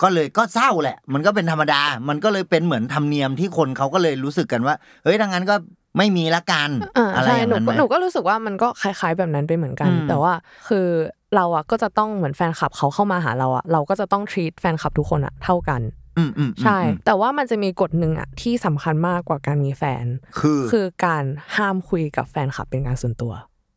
[0.02, 5.56] ก็เลยก็เศร้าแหละ มันก็เป็นธรรมดา มันก็เลยเป็นเหมือนธรรมเนียมที่คนเขาก็เลยรู้สึกกันว่า เฮ้ยดังนั้นก็
[5.98, 10.34] ไม่มีละกันอ่าอะไรใช่อย่างหนูนั้นไหก็มหนูก็รู้สึกว่ามันก็คล้ายๆแบบนั้นไปเหมือนกันอืมแต่ว่า
[10.68, 10.88] คือ
[11.36, 15.82] เราอะก็จะต้องเหมือนแฟนคลับเขาเข้ามาหาเราอะเราก็จะต้อง treat แฟนคลับทุกคนอะเท่ากัน
[16.18, 20.06] อืมอืมอืมใช่อืมแต่ว่ามันจะมีกฎหนึ่งอะที่สำคัญมากกว่าการมีแฟน
[20.40, 21.24] คือคือการ
[21.56, 23.34] ห้ามคุยกับแฟนคลับเป็นการส่วนตัว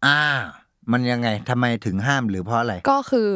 [0.07, 0.21] อ่า
[0.93, 3.31] มันยังไงทำไมถึงห้ามหรือเพราะอะไร ก็คือ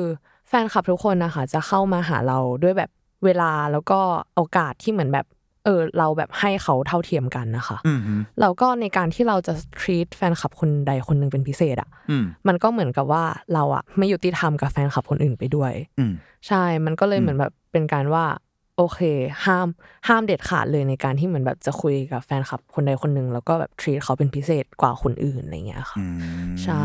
[0.48, 2.90] แฟนคลับทุกคนนะคะจะเข้ามาหาเราด้วยแบบ
[3.24, 4.00] เวลาแล้วก็
[4.36, 5.26] โอกาสที่เหมือนแบบ
[5.64, 16.12] เออเราแบบให้เขาเท่าเทียมกันนะคะอืมฮึแล้วก็ในการที่เราจะ treat แฟนคลับคนใดคนหนึ่งเป็นพิเศษอะอืมมันก็เหมือนกับว่าเราอะไม่ยุติธรรมกับแฟนคลับคนอื่นไปด้วยอืม
[16.48, 18.24] ใช่มันก็เลยเหมือนแบบเป็นการว่า
[18.76, 19.00] โอเค
[19.46, 19.68] ห้าม
[20.08, 26.04] ห้ามเด็ดขาดเลยในการที่เหมือนแบบจะคุยกับแฟนคลับคนใดคนหนึ่งแล้วก็แบบ treat เขาเป็นพิเศษกว่าคนอื่นอะไรเงี้ยค่ะอื
[26.48, 26.84] มใช่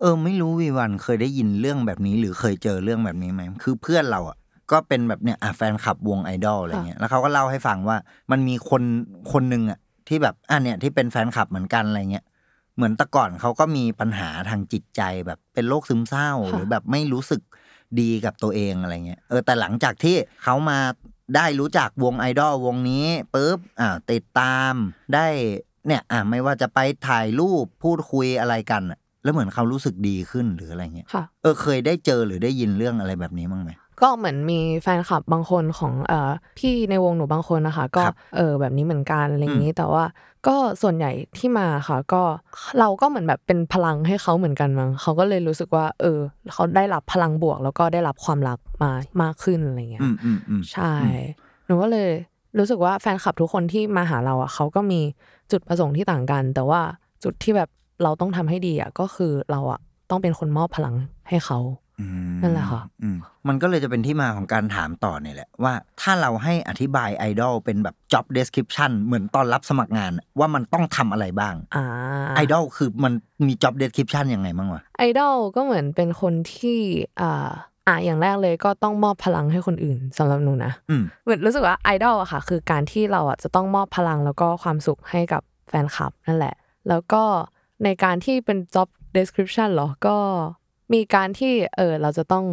[0.00, 4.36] เออไม่รู้วีวันเคยได้ยินเรื่องแบบนี้ หรือเคยเจอเรื่องแบบนี้ไหมคือเพื่อนเราอะ
[4.72, 7.96] ก็เป็นแบบเนี้ยอะแฟนคลับวงไอดอลอะไรเงี้ยแล้วเขาก็เล่าให้ฟังว่า
[8.30, 8.82] มันมีคน
[9.32, 12.24] คนหนึ่งอะที่แบบอะเนี่ยที่เป็นแฟนคลับเหมือนกันอะไรเงี้ย
[12.76, 17.42] เหมือนแต่ก่อนเขาก็มีปัญหาทางจิตใจแบบเป็นโรคซึมเศร้า หรือแบบไม่รู้สึก
[18.00, 20.78] ดีกับตัวเองอะไรเงี้ยเออแต่หลังจากที่เขามา
[21.36, 24.72] ได้รู้จักวงไอดอลวงนี้ปุ๊บอ่าติดตาม
[25.14, 25.26] ได้
[25.86, 33.70] เนี่ยอะไม่ว่าจะไปถ่ายรูปพูดคุยอะไรกันอะแล้วเหมือนเขารู้สึกดีขึ้นหรืออะไรเงี้ยค่ะเออเคยได้เจอหรือได้ยินเรื่องอะไรแบบนี้บ้างไหม
[34.02, 40.04] ก็เหมือนมีแฟนคลับบางคนของเอ่อพี่ในวงหนูบางคนนะคะ ก็ครับเออแบบนี้เหมือนกันอะไรอย่างนี้แต่ว่า
[40.46, 42.22] ก็ส่วนใหญ่ที่มาค่ะ ก็
[42.78, 46.18] เราก็เหมือนแบบเป็นพลังให้เขาเหมือนกันมั้งเขาก็เลยรู้สึกว่า เออ
[46.52, 48.90] เขาได้รับพลังบวก แล้วก็ได้รับความรักมา
[49.22, 50.92] มากขึ้นอะไรเงี้ยอืมอืมอืมใช่
[51.66, 52.10] หนูก็เลย
[52.58, 55.00] รู้สึกว่าแฟนคลับทุกคนที่มาหาเราอะเขาก็มี
[55.52, 56.80] จุดประสงค์ที่ต่างกัน แต่ว่า
[57.24, 57.68] จุดที่แบบ
[58.02, 59.80] เราต้องทำให้ดีอะก็คือเราอะ
[60.10, 60.94] ต้องเป็นคนมอบพลัง
[61.28, 61.83] ให้เขาอืม
[62.42, 63.16] นั่นแหละค่ะอืม
[63.48, 71.84] มันก็เลยจะเป็นที่มาของการถามต่อเนี่ยแหละ ว่าถ้าเราให้อธิบายไอดอลเป็นแบบ job description เหมือนตอนรับสมัครงาน ว่ามันต้องทำอะไรบ้างอ่า
[72.36, 73.12] ไอดอลคือมัน
[73.46, 76.78] มี job description ยังไงบ้างวะไอดอลก็เหมือนเป็นคนที่
[77.22, 77.50] อ่า
[77.88, 86.54] อะอย่างแรกเลยก็ต้องมอบพลังให้คนอื่นสำหรับหนูนะอืมเหมือนรู้สึกว่าไอดอลอะค่ะ คือการที่เราอะจะต้องมอบพลังแล้วก็ความสุขให้กับแฟนคลับนั่นแหละ
[86.88, 87.22] แล้วก็
[87.84, 90.16] ในการที่เป็น job description เหรอก็
[90.92, 92.44] มีการที่เออเราจะต้อง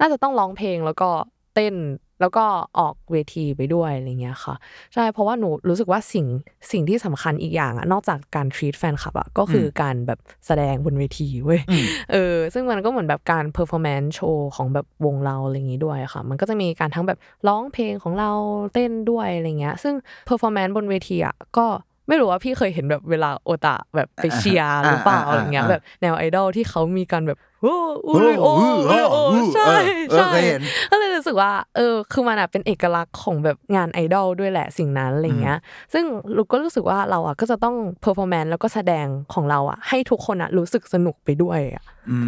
[0.00, 1.08] น่าจะต้องร้องเพลงแล้วก็
[1.54, 1.76] เต้น
[2.20, 2.44] แล้วก็
[2.78, 4.54] ออกเวทีไปด้วยอะไรเงี้ยค่ะ
[4.94, 6.26] ใช่เพราะว่าหนูรู้สึกว่าสิ่ง
[6.72, 17.18] สิ่งที่สำคัญอีกอย่างอะนอกจากการ treat แฟนคลับอะก็คืออการแบบแสดงบนเวทีเว้ยอืมเออซึ่งมันก็เหมือนแบบการ performance โชว์ของแบบวงเราอะไรอย่างงี้ด้วยค่ะ มันก็จะมีการทั้งแบบ
[17.48, 18.30] ร้องเพลงของเรา
[18.74, 19.94] เต้นด้วยอะไรเงี้ยซึ่ง
[20.28, 21.66] performance บนเวทีอะก็
[22.08, 29.16] ไม่รู้ว่าพี่เคยเห็นแบบเวลาโอตะแบบไปเชียร์หรือเปล่าอ่าอ่าอะไรเงี้ยอ่าแบบแนวไอดอลที่เขามีการแบบโอ้อูริโออูริโอ
[29.54, 29.74] ใช่
[30.10, 35.58] เออใช่เคยเห็นก็เลยรู้สึกว่า เออ คือมันอะเป็นเอกลักษณ์ของแบบงานไอดอลด้วยแหละสิ่งนั้นอะไรเงี้ย
[35.92, 36.04] ซึ่ง
[36.36, 41.84] หนูก็รู้สึกว่าเราอะก็จะต้อง performance แล้วก็แสดงของเราอะให้ทุกคนอะรู้สึกสนุกไปด้วยอะ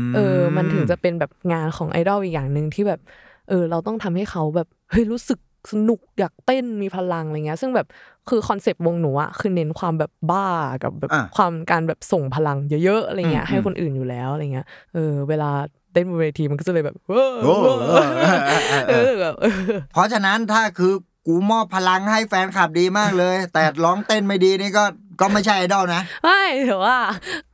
[0.08, 3.00] มเออ มันถึงจะเป็นแบบงานของไอดอลอีกอย่างหนึ่งที่แบบ
[3.48, 5.38] เออ เราต้องทำให้เขาแบบเฮ้ยรู้สึก
[5.72, 7.86] สนุกอยากเต้นมีพลังอะไรเงี้ย ซึ่งแบบ
[8.28, 10.46] คือคอนเซปต์วงหนูอะคือเน้นความแบบบ้า
[10.82, 15.50] กับแบบอะความการแบบส่งพลังเยอะๆอะไรเงี้ยอืมให้คนอื่นอยู่แล้วอะไรเงี้ยเออเวลา
[15.92, 19.52] เต้นบนเวทีมันก็จะเลยแบบเว้อโอ้เว้อเออเออเออเอเอออแบบเออ
[19.92, 20.92] เพราะฉะนั้นถ้าคือ
[21.30, 24.84] กูมอบพลังให้แฟนคลับดีมากเลย แต่ร้องเต้นไม่ดีนี่ก็
[25.20, 26.96] ก็ไม่ใช่ไอดอลนะไม่แต่ว่า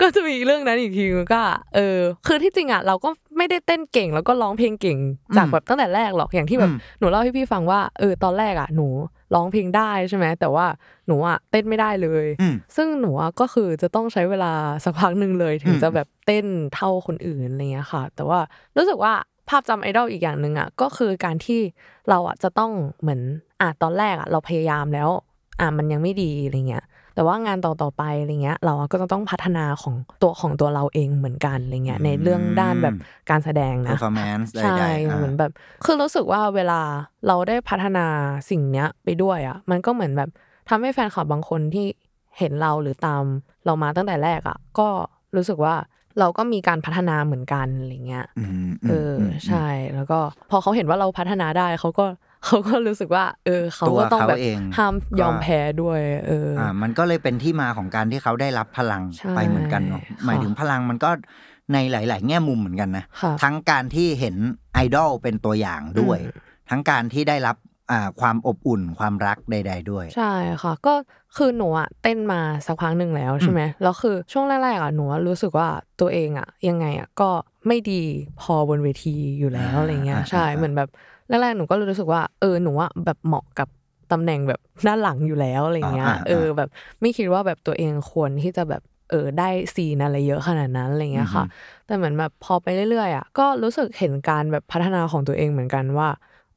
[0.00, 1.42] ก็จะมีเรื่องนั้นอีกทีนึงก็
[1.74, 4.98] เออ คือที่จริงอะเราก็ไม่ได้เต้นเก่งแล้วก็ร้องเพลงเก่ง
[5.36, 8.86] จากอืมแบบตั้งแต่แรกหรอกอย่างที่แบบอืมหนูเล่าให้พี่ฟังว่าเออตอนแรกอะหนู
[9.34, 10.66] ร้องเพลงได้ใช่ไหมแต่ว่า
[11.06, 14.52] หนูอะเต้นไม่ได้เลยอืมซึ่งหนูอะก็คือจะต้องใช้เวลา
[14.84, 18.40] สักพักหนึ่งเลย ถึงอืมจะแบบเต้นเท่าคนอื่นอะไรเงี้ยค่ะ แต่ว่า
[18.76, 19.14] รู้สึกว่า
[19.48, 21.60] ภาพจำไอดอลอีกอย่างหนึ่งอะก็คือการที่
[22.08, 23.20] เราอะจะต้องเหมือน
[23.60, 25.08] อะตอนแรกอะเราพยายามแล้ว
[25.60, 32.96] อะมันยังไม่ดีอะไรเงี้ยแต่ว่างานต่อต่อๆไปอะไรเงี้ย เราอะก็จะต้องพัฒนาของตัวของตัวเราเองเหมือนกันอะไรเงี้ยในเรื่องด้านแบบ
[33.30, 35.52] การแสดงนะ performance ใดๆใช่อ่าเหมือนแบบ
[35.84, 36.80] คือรู้สึกว่าเวลา
[37.26, 38.06] เราได้พัฒนา
[38.50, 40.30] สิ่งเนี้ยไปด้วยอะมันก็เหมือนแบบ
[40.68, 41.86] ทำให้แฟนคลับบางคนที่
[42.38, 43.22] เห็นเราหรือตาม
[43.66, 44.88] เรามาตั้งแต่แรกอะก็
[45.36, 45.74] รู้สึกว่า
[46.20, 50.18] เราก็มีการพัฒนาเหมือนกันอะไรเงี้ยอืมเอออมใช่ แล้วก็
[50.50, 52.06] พอเขาเห็นว่าเราพัฒนาได้เขาก็
[52.46, 61.10] เขาก็รู้สึกว่า เออเขาก็ต้องแบบตัวเขาเองห้ามยอมก็แพ้ด้วยเออออ่ามันก็เลยเป็นที่มาของการที่เขาได้รับพลังใช่ไปเหมือนกันเนาะค่ะหมายถึงพลังมันก็
[61.72, 64.36] ในหลาย ๆ แง่มุมเหมือนกันนะค่ะทั้งการที่เห็น
[64.74, 67.73] ไอดอลเป็นตัวอย่างด้วยอืมทั้งการที่ได้รับอ่า
[68.20, 70.94] ความอบอุ่นความรักใด ๆ ด้วย ใช่ค่ะ ก็
[71.36, 75.68] คือหนูอะเต้นมาสักพักหนึ่งแล้วใช่ไหมแล้วคือช่วงแรกๆอะหนูอะรู้สึกว่า
[76.00, 77.30] ตัวเองอะยังไงอะก็
[77.66, 78.02] ไม่ดี
[78.40, 80.88] พอบนเวทีอยู่แล้วอ่าอะไรเงี้ยอ่าใช่อ่าเหมือนแบบ
[81.28, 83.68] แรกๆหนูก็รู้สึกว่าเออหนูอะแบบเหมาะกับ
[84.12, 86.68] ตำแหน่งแบบด้านหลังอยู่แล้วอะไรเงี้ยเออแบบ
[87.00, 91.44] ไม่คิดว่าแบบตัวเองควรที่จะแบบเออได้ซีนอะไรเยอะขนาดนั้นอะไรเงี้ยค่ะ
[91.86, 96.08] แต่เหมือนแบบพอไปเรื่อยๆอะก็รู้สึกเห็นการแบบพัฒนาของตัวเองเหมือนกันว่า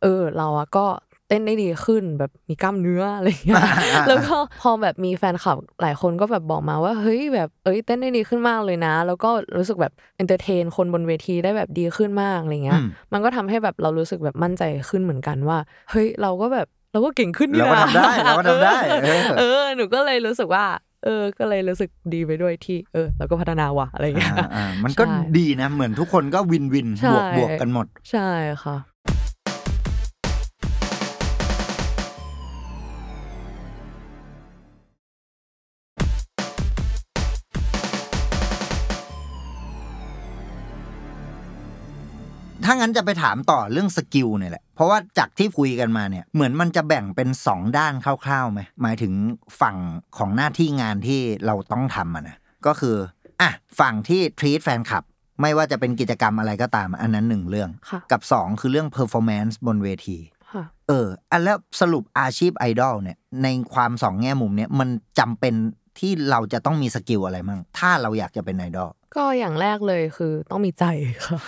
[0.02, 0.86] เออเราอะก็
[1.28, 3.64] เต้นได้ดีขึ้น แบบมีกล้ามเนื้ออะไรอย่างเงี้ย
[4.08, 15.58] แล้วก็พอแบบมีแฟนคลับหลายคนก็แบบบอกมาว่าเฮ้ยแบบเอ้ยเต้นได้ดีขึ้นมากเลยนะ แล้วก็รู้สึกแบบ entertain คนบนเวทีได้แบบดีขึ้นมากอะไรเงี้ยอืมมันก็ทำให้แบบเรารู้สึกแบบมั่นใจขึ้นเหมือนกันว่า
[15.92, 20.66] เฮ้ยเราก็แบบเราก็เก่งขึ้นนี่เราก็นะทำได้เราก็ทำได้เออเออหนูก็เลยรู้สึกว่า
[21.06, 28.30] เออ ก็เลยรู้สึกดีไปด้วยที่ เออเราก็พัฒนาว่ะอะไรอย่างเงี้ยอ่าอ่ามันก็ใช่ดีนะ เหมือนทุกคนก็ win-win ใช่บวกบวกกันหมด ใช่
[28.64, 28.78] ค่ะ
[42.70, 47.94] ถ้างั้นจะไปถามต่อเรื่องสกิลเนี่ยแหละ เพราะว่าจากที่คุยกันมาเนี่ย เหมือนมันจะแบ่งเป็นสองด้าน
[48.26, 49.14] คร่าวๆไหมหมายถึง
[49.62, 49.78] ฝั่ง
[50.18, 52.96] ของหน้าที่งานที่เราต้องทำอะนะ ก็คือ
[53.42, 55.04] อะฝั่งที่ treat แฟนคลับ
[55.42, 60.18] ไม่ว่าจะเป็นกิจกรรมอะไรก็ตามอันนั้นหนึ่งเรื่อง ค่ะกับสองคือเรื่อง performance บนเวที
[60.52, 65.54] ค่ะ เอออันแล้วสรุปอาชีพไอดอลเนี่ยในความสองแง่มุมเนี่ยมันจำเป็น
[66.00, 70.86] ที่เราจะต้องมี skill อะไรมั่งถ้าเราอยากจะเป็นไอดอลก็อย่างแรกเลยคือต้องมีใจ
[71.26, 71.40] ค่ะ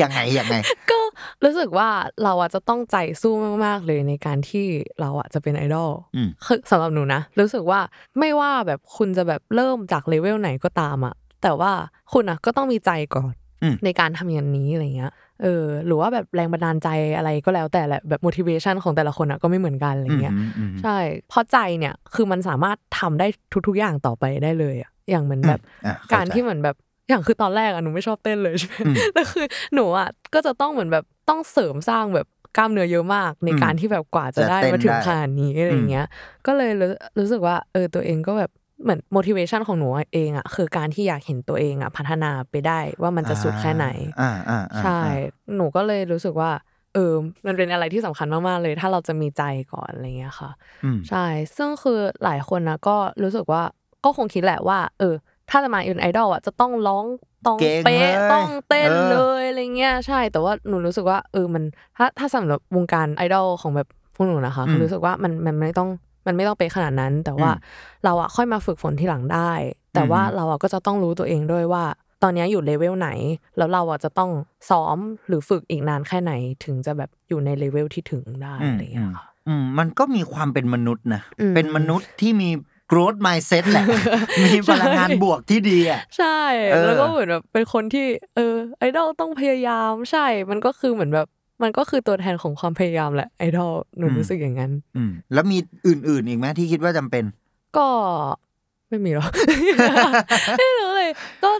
[0.00, 0.56] ยังไงยังไง
[0.90, 0.98] ก็
[1.44, 1.88] รู้สึกว่า
[2.24, 3.34] เราอะจะต้องใจสู้
[3.64, 4.66] มากๆเลยในการที่
[5.00, 7.80] เราอะจะเป็นไอดอลอืมคือสำหรับหนูนะรู้สึกว่า
[8.18, 11.72] ไม่ว่าแบบคุณจะแบบเริ่มจากเลเวลไหนก็ตามอะแต่ว่า
[12.12, 13.32] คุณอะก็ต้องมีใจก่อน
[13.62, 20.96] อืมในการทำอย่างนี้อะไรเงี้ย เออหรือว่าแบบแรงบันดาลใจอะไรก็แล้วแต่แหละแบบ motivation ของแต่ละคนอะก็ไม่เหมือนกันอะไรเงี้ยอืมอืมใช่
[21.28, 23.26] เพราะใจเนี่ยคือมันสามารถทำได้
[23.66, 26.76] ทุก ๆ อย่างต่อไปได้เลยอะอย่างเหมือนแบบอะเข้การใจที่เหมือนแบบ
[27.08, 32.26] อย่างคือตอนแรกอะหนูไม่ชอบเต้นเลยใช่ไหมอืมแต่คือหนูอะก็จะต้องเหมือนแบบต้องเสริมสร้างแบบ
[32.56, 36.06] กล้ามเนื้อเยอะมากในอืมการที่แบบกว่าจะจะได้เต้นมาถึงได้ขนาดนี้อะไรเงี้ย
[36.46, 38.50] ก็เลยรู้รู้สึกว่าเออตัวเองก็แบบ
[38.82, 43.86] เหมือน motivation ของหนูเองอะคือการที่อยากเห็นตัวเองอะพัฒนาไปได้ว่ามันจะสุดแค่ไหน
[44.20, 46.50] อ่าอ่าอ่าใช่อ่าหนูก็เลยรู้สึกว่า
[46.94, 47.12] เออ
[47.46, 50.50] มันเป็นอะไรที่สำคัญมาก ๆ เลย ถ้าเราจะมีใจก่อนอะไรเงี้ยค่ะ
[50.84, 51.24] อืมใช่
[51.56, 53.62] ซึ่งคือหลายคนนะก็รู้สึกว่า
[54.04, 55.14] ก็คงคิดแหละว่า เออ
[55.50, 57.04] ถ้าจะมาเป็นไอดอลอะจะต้องร้อง
[57.46, 61.64] ต้องเก่งเป๊ะเลยต้องเต้นเออเลยอะไรเงี้ยใช่ แต่ว่าหนูรู้สึกว่าเออมัน
[61.96, 65.88] ถ้าถ้าสำหรับวงการไอดอลของแบบพวกหนูนะคะคือรู้สึกว่ามันมันไม่ต้อง
[66.26, 67.50] มันไม่ต้องเป๊ะขนาดนั้น แต่ว่า
[68.04, 69.52] เราอะค่อยมาฝึกฝนทีหลังได้
[69.94, 71.84] แต่ว่าเราอะก็จะต้องรู้ตัวเองด้วยว่า
[72.22, 73.10] ตอนนี้อยู่เลเวลไหน
[73.56, 74.30] แล้วเราอะจะต้อง
[74.70, 74.96] ซ้อม
[75.28, 76.32] หรือฝึกอีกนานแค่ไหน
[76.64, 82.50] ถึงจะแบบอยู่ในเลเวลที่ถึงได้อืมอะไรเงี้ยค่ะอืมมันก็มีความเป็นมนุษย์นะอืมเป็นมนุษย์ที่มี
[82.90, 83.86] growth mindset แหละ
[84.44, 86.40] มีพลังงานบวกที่ดีอะ ใช่
[86.72, 88.06] เออแล้วก็เหมือนแบบเป็นคนที่
[88.36, 91.28] เออ ไอดอลต้องพยายาม ใช่ มันก็คือเหมือนแบบ
[91.62, 97.24] มันก็คือตัวแทนของความพยายามแหละไอดอลหนูรู้สึกอย่างนั้นอืมแล้วมีอื่น ๆ อีกไหมที่คิดว่าจำเป็น
[97.76, 97.88] ก็
[98.88, 99.30] ไม่มีหรอก
[100.58, 101.10] ไม่รู้เลย
[101.42, 101.50] ก็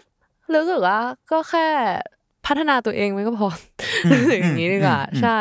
[0.55, 0.99] รู้สึกว่า
[1.31, 1.67] ก็แค่
[2.47, 3.49] พัฒนาตัวเองมันก็พอ
[4.05, 5.39] อมรู้สึกอย่างนี้ดีกว่าอืมอืมใช่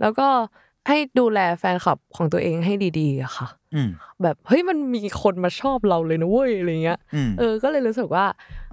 [0.00, 0.28] แล้วก็
[0.86, 3.90] ให้ดูแลแฟนคลับของตัวเองให้ดีๆอะค่ะอืม
[4.22, 8.24] แบบเฮ้ยมันมีคนมาชอบเราเลยนะเว้ยอะไรเงี้ยอืมเออก็เลยรู้สึกว่า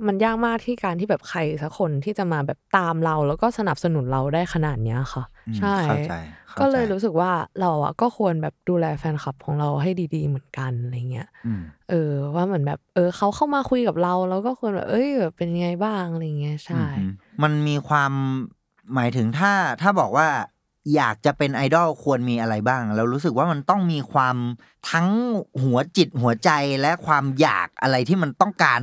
[0.07, 6.13] มันยากมากที่การที่แบบใครสักคนที่จะมาแบบตามเรา แล้วก็สนับสนุนเราได้ขนาดเนี้ยค่ะอืมใช่เข้าใจ
[6.51, 17.11] ข้าใจก็เลยรู้สึกว่าเราอะก็ควรแบบดูแลแฟนคลับของเราให้ดี ๆ เหมือนกันอะไรเงี้ยอืมเออ ว่าเหมือนแบบ เออเขาเข้ามาคุยกับเราแล้วก็ควรแบบเอ้ยแบบเป็นยังไงบ้างอะไรเงี้ยใช่อืม
[17.43, 18.11] มันมีความ
[18.93, 20.27] หมายถึงถ้าถ้าบอกว่า
[20.95, 24.35] อยากจะเป็นไอดอลควรมีอะไรบ้างแล้วรู้สึกว่ามันต้องมีความ
[24.91, 25.07] ทั้ง
[25.63, 26.49] หัวจิตหัวใจ
[26.81, 28.81] และความอยากอะไรที่มันต้องการ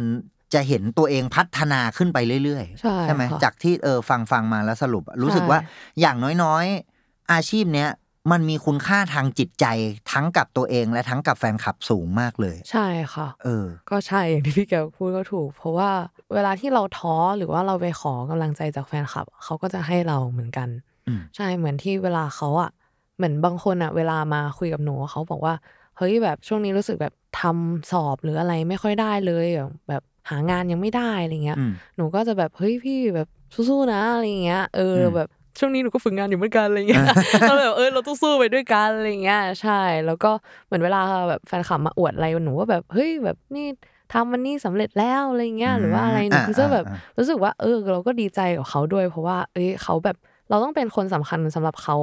[0.54, 5.60] จะเห็นตัวเองพัฒนาขึ้นไปเรื่อยๆ ใช่ไหมค่ะจากที่เออฟังฟังมาแล้วสรุปอะรู้สึกใช่ว่า
[6.00, 7.90] อย่างน้อยๆ อาชีพเนี้ย
[8.32, 9.66] มันมีคุณค่าทางจิตใจ
[10.12, 15.90] ทั้งกับตัวเองและทั้งกับแฟนคลับสูงมากเลย ใช่ค่ะ เออ ก็ใช่อย่างที่พี่แกวพูดก็ถูก เพราะว่า
[16.34, 20.89] เวลาที่เราท้อหรือว่าเราไปขอกำลังใจจากแฟนคลับเขาก็จะให้เราเหมือนกันอืม
[21.36, 22.70] ใช่เหมือนที่เวลาเขาอะ
[23.16, 25.54] เหมือนบางคนอะเวลามาคุยกับหนูเขาบอกว่า
[25.96, 37.04] เฮ้ยแบบช่วงนี้รู้สึกแบบทำสอบหรืออะไรไม่ค่อยได้เลยแบบแบบหางานยังไม่ได้อะไรเงี้ยอืมหนูก็จะแบบเฮ้ยพี่แบบสู้ๆนะอะไรเงี้ยเอออมแบบช่วงนี้หนูก็ฝึกงานอยู่เหมือนกันอะไรเงี้ย
[37.48, 40.30] ก็เลยแบบเออเราต้องสู้ไปด้วยกันอะไรเงี้ยใช่ แล้วก็
[40.66, 43.66] เหมือนเวลาแบบแฟนคลับมาอวดอะไรหนูว่าแบบเฮ้ยแบบนี่
[44.12, 50.16] ทำมันนี่สำเร็จแล้วอะไรเงี้ยหรือว่าอะไรหนูอ่าก็จะแบบอ่ารู้สึกว่า เออเราก็ดีใจกับเขาด้วย เพราะว่า เอ้ยเขาแบบ
[50.50, 51.96] เราต้องเป็นคนสำคัญสำหรับเขา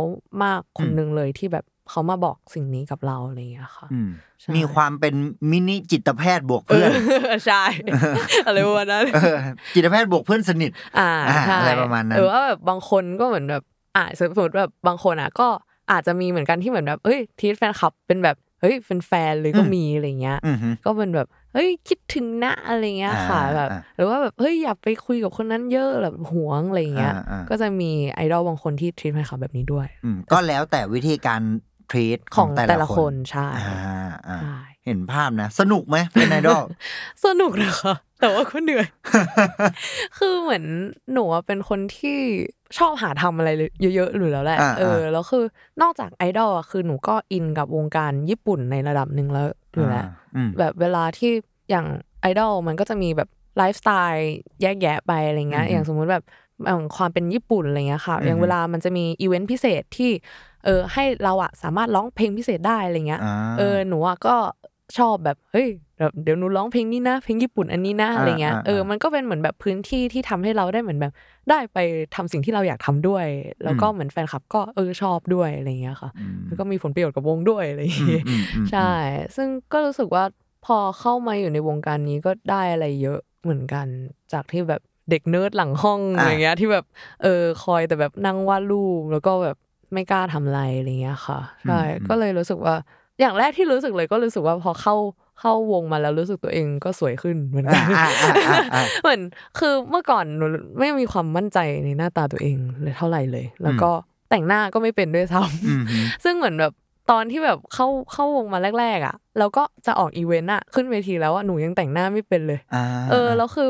[0.44, 4.10] มากคนหนึ่งเลยที่แบบเขามาบอกสิ่งนี้กับเราอะไรเงี้ยค่ะอืม
[4.42, 5.16] ใช่มีความเป็น
[5.52, 6.92] มินิจิตแพทย์บวกเอเพื่อน
[7.32, 7.64] อใช่
[8.48, 9.38] อะไรประมาณนั้นเออ
[9.76, 13.64] จิตแพทย์บวกเพื่อนสนิท อ่าอ่าใช่อะไรประมาณนั้นหรือว่าแบบบางคนก็เหมือนแบบ
[13.96, 15.48] อ่าสมมติแบบบางคนอะ ก็
[15.92, 31.42] อาจจะมีเหมือนกันที่เหมือนแบบเอ้ยทีแฟนคลับเป็นแบบเฮ้ยเป็นแฟนเลยก็มีอะไรเงี้ยอือฮึก็เป็นแบบ เฮ้ยคิดถึงนะอะไรเงี้ยค่ะอ่าแบบอ่าหรือว่าแบบเฮ้ยอยากไปคุยกับคนนั้นเยอะแบบหวงอะไรเงี้ยอ่าอ่าก็จะมีไอดอลบางคนที่ทีแฟนคลับแบบนี้ด้วยอืมก็แล้วแต่วิธีการ
[31.90, 36.64] treat ของแต่ละคนใช่อ่าอ่าใช่เห็นภาพนะ สนุกไหมเป็นไอดอล
[37.26, 38.88] สนุกนะคะแต่ว่าก็เหนื่อย
[40.18, 40.64] คือเหมือน
[41.14, 42.18] หนูอะเป็นคนที่
[42.78, 43.50] ชอบหาทำอะไร
[43.82, 45.44] เยอะๆอยู่แล้วแหละอ่าเออ แล้วคือ
[45.82, 49.48] นอกจากไอดอลอะคือหนูก็อินกับวงการญี่ปุ่นในระดับหนึ่งแล้ว
[49.78, 51.32] อยู่แล้วอืมแบบเวลาที่
[51.70, 51.86] อย่าง
[52.22, 56.24] ไอดอลมันก็จะมีแบบไลฟ์สไตล์แยกแยะไปอะไรเงี้ยอืมอย่างสมมุติแบบ
[56.66, 60.12] อย่างความเป็นญี่ปุ่นอะไรเงี้ยค่ะอืมอย่างเวลามันจะมีอีเวนต์พิเศษที่
[60.66, 64.36] เออให้เราอะสามารถร้องเพลงพิเศษได้อะไรเงี้ยอ่าเออหนูอะก็
[64.98, 65.68] ชอบแบบเฮ้ย
[66.00, 71.14] แบบเดี๋ยวหนูร้องเพลงนี้นะเพลงญี่ปุ่นอันนี้นะอะไรเงี้ยอ่าอ่าเออมันก็เป็นเหมือนแบบพื้นที่ที่ทำให้เราได้เหมือนแบบ
[71.50, 71.78] ได้ไป
[72.16, 73.26] ทำสิ่งที่เราอยากทำด้วย
[73.64, 78.92] แล้วก็อืมเหมือนแฟนคลับก็เออชอบด้วยอะไรเงี้ยค่ะอืมแล้วก็มีผลประโยชน์กับวงด้วยอะไรอย่างอืมเงี้ยอืมอืมใช่
[79.36, 80.24] ซึ่งก็รู้สึกว่า
[80.66, 83.88] พอเข้ามาอยู่ในวงการนี้ก็ได้อะไรเยอะเหมือนกัน
[84.34, 86.86] จากที่แบบเด็กเนิร์ดหลังห้องอะไรเงี้ยที่แบบ
[87.24, 89.58] เออคอยแต่แบบนั่งวาดรูปแล้วก็แบบ
[89.94, 92.76] ไม่กล้าทำอะไรอะไรเงี้ยค่ะใช่ก็เลยรู้สึกว่า
[93.20, 94.96] อย่างแรกที่รู้สึกเลยก็รู้สึกว่าพอเข้า
[95.40, 99.22] เข้าวงมาแล้วรู้สึกตัวเองก็สวยขึ้นเหมือนกันอ่าอ่าอ่าอ่าอ่าเหมือน
[99.60, 100.46] คือเมื่อก่อนหนู
[100.80, 103.90] ไม่มีความมั่นใจในหน้าตาตัวเองเลยเท่าไหร่เลย แล้วก็
[104.30, 106.74] แต่งหน้าก็ไม่เป็นด้วยซ้ำอืมฮึซึ่งเหมือนแบบ
[107.12, 113.70] ตอนที่แบบเข้าเข้าวงมาแรก ๆ อะแล้วก็จะออกอีเวนต์อะขึ้นเวทีแล้วอะหนูยังแต่งหน้าไม่เป็นเลยอ่าเออแล้วคือ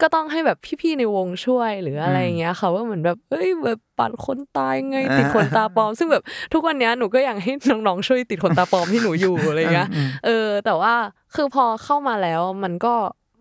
[0.00, 9.88] ก็ต้องให้แบบพี่ๆในวงช่วยหรืออะไรอย่างเงี้ยค่ะว่าเหมือนแบบเอ้ยแบบปัดคนตายไงติดขนตาปลอม ซึ่งแบบทุกวันเนี้ยหนูก็อยากให้น้องๆช่วยติดขนตาปลอมที่หนูอยู่อะไรเงี้ย
[10.26, 10.94] เออ แต่ว่า
[11.34, 12.94] คือพอเข้ามาแล้วมันก็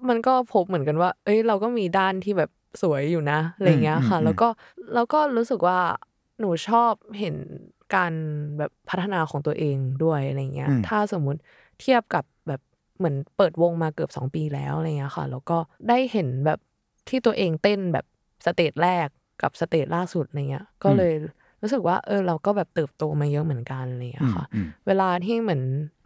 [0.10, 2.50] มันก็พบเหมือนกันว่า เอ้ยเราก็มีด้านที่แบบ
[2.82, 4.48] สวยอยู่นะอะไรเงี้ยค่ะอืมอืมแล้วก็
[4.94, 5.80] แล้วก็รู้สึกว่า
[6.40, 7.36] หนูชอบเห็น
[7.96, 8.14] การ
[8.58, 11.40] แบบพัฒนาของตัวเองด้วยอะไรเงี้ยอืมถ้าสมมุติ
[11.82, 12.62] เทียบกับแบบ
[12.98, 15.58] เหมือนเปิดวงมาเกือบสองปีแล้วอะไรเงี้ยค่ะแล้วก็
[15.90, 16.60] ได้เห็นแบบ
[17.10, 18.06] ที่ตัวเองเต้นแบบ
[18.46, 19.08] stage แรก
[19.42, 21.14] กับ stage ล่าสุดอะไรเงี้ย ก็เลย
[21.62, 25.64] รู้สึกว่า เออเราก็แบบเติบโตมาเยอะเหมือนกันอะไรเงี้ยค่ะอืมเวลาที่เหมือน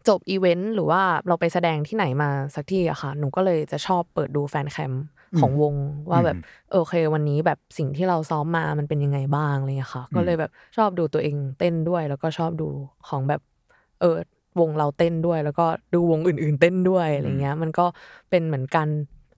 [0.07, 4.93] จบอีเวนต์หรือว่าเราไปแสดงที่ไหนมาสักที่อะค่ะ หนูก็เลยจะชอบเปิดดู fancam
[5.39, 5.75] ของวง
[6.11, 6.37] ว่าแบบ
[6.69, 12.67] เออโอเค วันนี้แบบสิ่งที่เราซ้อมมามันเป็นยังไงบ้างอะไรเงี้ยค่ะ ก็เลยแบบชอบดูตัวเองเต้นด้วย แล้วก็ชอบดู
[13.07, 13.41] ของแบบ
[13.99, 14.17] เออ
[14.59, 17.85] วงเราเต้นด้วย แล้วก็ดูวงอื่น ๆ เต้นด้วยอะไรเงี้ย มันก็
[18.29, 18.87] เป็นเหมือนกัน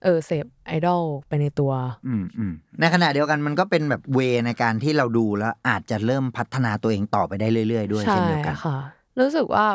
[0.02, 1.72] เออเสพไอดอลไปในตัว
[2.06, 8.76] อืมอืมในขณะเดียวกันมันก็เป็นแบบเวในการที่เราดูแล้ว อาจจะเริ่มพัฒนาตัวเองต่อไปได้เรื่อย ๆ ด้วยใช่เช่นเดียวกันค่ะ
[9.20, 9.66] รู้สึกว่า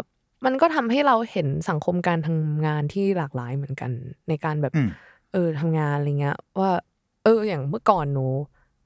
[0.45, 3.91] มันก็ทำให้เราเห็นสังคมการทำงานที่หลากหลายเหมือนกัน
[4.29, 4.89] ในการแบบอืม
[5.33, 6.71] เออทำงานอะไรเงี้ย ว่า
[7.23, 8.27] เออ อย่างเมื่อก่อนหนู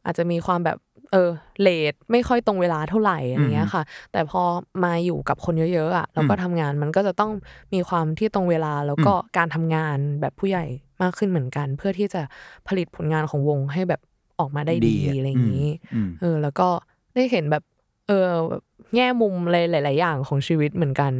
[0.06, 0.78] อาจจะมีความแบบ
[1.12, 4.41] เออเลทไม่ค่อยตรงเวลาเท่าไหร่อะไรเงี้ยค่ะ แต่พอ
[4.84, 7.32] มาอยู่กับคนเยอะๆอะแล้วก็ทำงานมันก็จะต้อง
[7.74, 10.65] มีความที่ตรงเวลาแล้วก็การทำงานแบบผู้ใหญ่
[11.02, 12.22] มากขึ้นเหมือนกัน เพื่อที่จะ
[12.67, 14.02] ผลิตผลงานของวงให้แบบ
[14.39, 16.67] ออกมาได้ดีดีอะอะไรอย่างนี้อืมเออ แล้วก็
[17.15, 17.63] ได้เห็นแบบ
[18.08, 18.63] เออแบบ
[18.95, 21.13] แง่มุมอะไรหลาย ๆ อย่างของชีวิตเหมือนกัน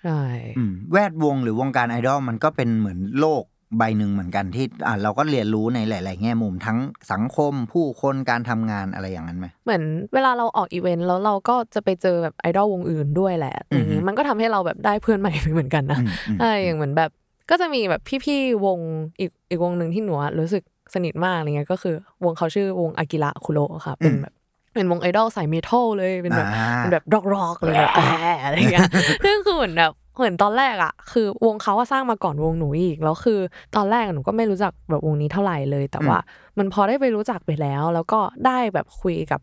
[0.00, 0.20] ใช่
[0.58, 3.44] อืมแวดวงหรือวงการไอดอลมันก็เป็นเหมือนโลก
[3.78, 6.78] ใบหนึ่งเหมือนกันที่อ่าเราก็เรียนรู้ในหลาย ๆ แง่มุมทั้ง
[7.12, 9.82] สังคมผู้คนการทำงานอะไรอย่างนั้นไหมเหมือน
[10.14, 17.10] เวลาเราออกอีเวนต์แล้วเราก็จะไปเจอแบบไอดอลวงอื่นด้วยแหละอย่างนี้มันก็ทำให้เราแบบได้เพื่อนใหม่ไปเหมือนกันนะอืมอืมใช่อย่างเหมือนแบบ
[17.50, 18.78] ก็จะมีแบบพี่ๆวง
[19.20, 20.62] อีกอีกวงหนึ่งที่หนูอะรู้สึก
[20.94, 24.32] สนิทมากอะไรเงี้ยก็คือวงเขาชื่อวงอากิระคุโระค่ะเป็นแบบ
[24.74, 28.88] เป็นวงไอดอลสายเมทัลเลยเป็นแบบอ่าเป็นแบบร็อกร็อกเลยแบบแอะอะไรเงี้ย
[29.24, 33.38] ซึ่งคือเหมือนแบบ เหมือนตอนแรกอะคือวงเขาอะสร้างมาก่อนวงหนูอีกแล้วคือ
[33.76, 36.18] ตอนแรกหนูก็ไม่รู้จักแบบวงนี้เท่าไหร่เลย แต่ว่า
[36.58, 39.40] มันพอได้ไปรู้จักไปแล้ว แล้วก็ได้แบบคุยกับ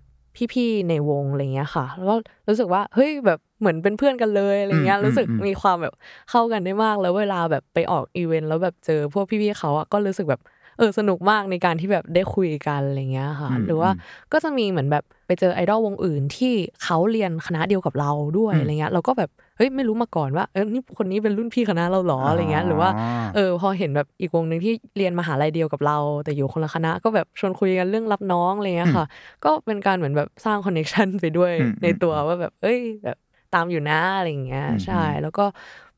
[0.53, 2.15] พี่ๆในวงอะไรเงี้ยค่ะ แล้วก็
[2.47, 5.93] รู้สึกว่าเฮ้ยแบบเหมือนเป็นเพื่อนกันเลยอะไรเงี้ยอืมรู้สึกอืมมีความแบบ
[6.29, 10.41] เข้ากันได้มากแล้วเวลาแบบไปออกอีเวนต์แล้วแบบเจอพวกพี่ๆเขาอะก็รู้สึกแบบ
[10.77, 29.05] เออสนุกมากในการที่แบบได้คุยกันอะไรเงี้ยค่ะอืมหรือว่าอืมก็จะมีเหมือนแบบไปเจอไอดอลวงอื่นที่เขาเรียนคณะเดียวกับเราด้วยอืมอะไรเงี้ยเราก็แบบ เฮ้ยไม่รู้มาก่อนว่าเออนี่คนนี้เป็นรุ่นพี่คณะเราเหรออะไรเงี้ยหรือว่าอ๋อเออพอเห็นแบบอีกวงหนึ่งที่เรียนมหาลัยเดียวกับเรา แต่อยู่คนละคณะ ก็แบบชวนคุยกันเรื่องรับน้องอะไรเงี้ยค่ะ
[29.45, 33.17] ก็เป็นการเหมือนแบบสร้างคอนเนคชันไปด้วยอืมในตัวว่าแบบ เอ้ยแบบ
[33.53, 35.45] ตามอยู่นะอะไรอย่างเงี้ยอืมใช่ แล้วก็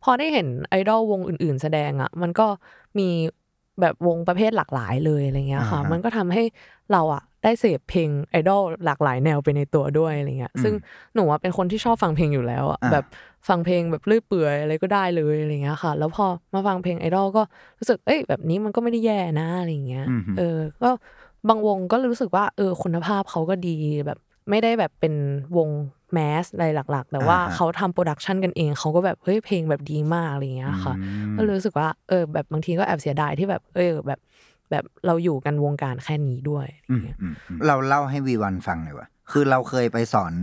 [0.03, 2.47] พอได้เห็นไอดอลวงอื่น ๆ แสดงอะ มันก็
[2.99, 3.09] มี
[3.81, 6.43] แบบวงประเภทหลากหลายเลยอะไรเงี้ยค่ะอ่าฮะมันก็ทำให้
[6.91, 10.73] เราอะได้เสพเพลงไอดอลหลากหลายแนวไปในตัวด้วยอะไรเงี้ยอืมซึ่ง
[11.15, 13.05] หนูอะเป็นคนที่ชอบฟังเพลงอยู่แล้วอะอ่าแบบ
[13.47, 17.43] ฟังเพลงแบบเรื่อยเปื่อยอะไรก็ได้เลยอะไรเงี้ยค่ะ แล้วพอมาฟังเพลงไอดอลก็
[17.79, 20.89] รู้สึกเอ้ยแบบนี้มันก็ไม่ได้แย่นะอะไรเงี้ยอืมเออก็
[21.47, 24.19] บางวงก็รู้สึกว่าเออคุณภาพเขาก็ดีแบบ
[24.49, 25.13] ไม่ได้แบบเป็น
[25.57, 25.69] วง
[26.13, 34.19] mass อะไรหลัก ๆ แต่ว่าอ่าฮะเขาทำ production กันเองเขาก็แบบเฮ้ยเพลงแบบดีมากอะไรเงี้ยค่ะอืมก็รู้สึกว่าเออแบบบางทีก็แอบเสียดายที่แบบเออแบบ
[34.71, 40.33] แบบเราอยู่กันวงการแค่นี้ด้วยอะไรอืมเงี้ยอืมอืมเราเล่าให้วีวันฟังหน่อยว่าคือเราเคยไปสอน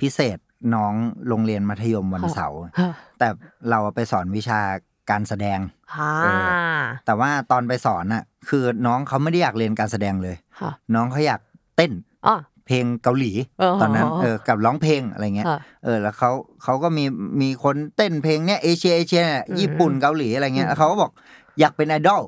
[0.00, 0.38] พิเศษ
[0.74, 0.94] น้อง
[1.28, 3.28] โรงเรียนมัธยมวันค่ะเสาร์ค่ะแต่
[3.70, 4.60] เราไปสอนวิชา
[5.10, 5.58] การแสดง
[5.94, 6.26] อ่าเอ
[7.06, 11.40] แต่ว่าตอนไปสอนน่ะ คือน้องเขาไม่ได้อยากเรียนการแสดงเลยค่ะน้องเขาอยาก
[11.76, 11.92] เต้น
[12.26, 12.36] อ๋อ
[12.66, 16.30] เพลงเกาหลีอ๋อตอนนั้นเออกับร้องเพลงอะไรเงี้ยค่ะเออแล้วเขา
[16.62, 17.04] เขาก็มี
[17.40, 21.10] มีคนเต้นเพลงเนี้ยเอเชียเอเชียเนี่ยอืมญี่ปุ่นเกาหลีอะไรเงี้ยอืมแล้วเขาก็บอก
[21.60, 22.22] อยากเป็นไอดอล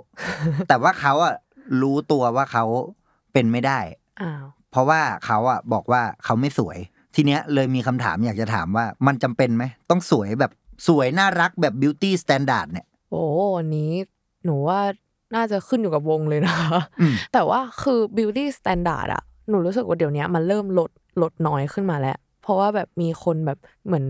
[0.69, 1.35] แต่ว่าเขาอะ
[1.83, 2.65] รู้ตัวว่าเขา
[3.33, 3.79] เป็นไม่ได้
[4.23, 6.79] อ้าวเพราะว่าเขาอะบอกว่าเขาไม่สวย
[7.16, 10.52] ทีเนี้ยเลยมีคำถามอยากจะถามว่ามันจำเป็นไหม ต้องสวยแบบ
[10.88, 13.24] สวยน่ารักแบบ beauty standard เนี่ย โอ้
[13.59, 13.92] อันนี้
[14.44, 14.81] หนูว่า
[15.35, 20.90] น่าจะขึ้นอยู่กับวงเลยนะคะอืมแต่ว่าคือ beauty standard อะหนูรู้สึกว่าเดี๋ยวนี้มันเริ่มลด
[21.22, 24.05] ลดน้อยขึ้นมาแล้ว เพราะว่าแบบมีคนแบบเหมือน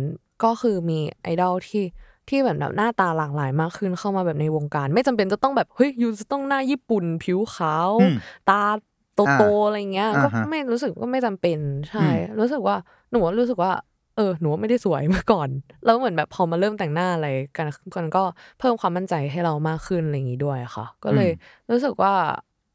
[0.44, 1.84] ก็คือมีไอดอลที่
[2.28, 8.16] ที่แบบแบบหน้าตาหลากหลายมากขึ้นเข้ามาแบบในวงการ ไม่จำเป็นจะต้องแบบเฮ้ยยูจะต้องหน้าญี่ปุ่น ผิวขาวอืม
[8.50, 8.62] ตา
[9.38, 11.58] โตๆอะไรเงี้ยอ่าก็ฮะไม่รู้สึกว่าไม่จำเป็น
[11.90, 12.76] ใช่อืมรู้สึกว่า
[13.10, 13.72] หนูรู้สึกว่า
[14.16, 15.48] เออหนูว่าไม่ได้สวยเมื่อก่อน
[15.84, 18.22] แล้วเหมือนแบบพอมาเริ่มแต่งหน้าอะไรกันกันก็
[18.58, 21.30] เพิ่มความมั่นใจให้เรามากขึ้นอะไรอย่างนี้ด้วยค่ะ ก็เลย
[21.70, 22.12] รู้สึกว่า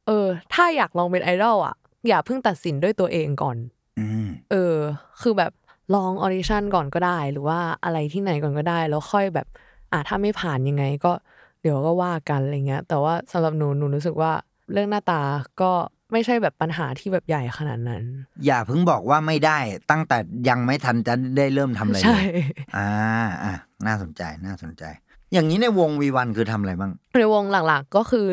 [0.08, 1.76] เออ ถ้าอยากลองเป็นไอดอลอะ
[2.08, 3.58] อย่าเพิ่งตัดสินด้วยตัวเองก่อน
[4.00, 4.76] อืมเออ
[5.22, 5.52] คือแบบ
[5.96, 9.48] ลองออดิชั่นก่อนก็ได้ หรือว่าอะไรที่ไหนก่อนก็ได้ แล้วค่อยแบบ
[9.92, 11.14] อะถ้าไม่ผ่านยังไงก็
[11.62, 14.32] เดี๋ยวก็ว่ากันอะไรเงี้ย แต่ว่าสำหรับหนูหนูรู้สึกว่า
[14.72, 15.22] เรื่องหน้าตา
[15.62, 15.72] ก็
[16.12, 18.04] ไม่ใช่แบบปัญหาที่แบบใหญ่ขนาดนั้น
[18.46, 19.58] อย่าเพิ่งบอกว่าไม่ได้
[19.92, 20.18] ตั้งแต่
[20.50, 22.26] ยังไม่ทันจะได้เริ่มทำอะไรเลใช่ ย
[22.76, 22.90] อ่า
[23.44, 23.54] อะ
[23.88, 24.84] น่าสนใจน่าสนใจ
[25.34, 28.30] อย่างนี้ในวงวีวันคือทำอะไรบ้าง ในวงหลักๆก็คือ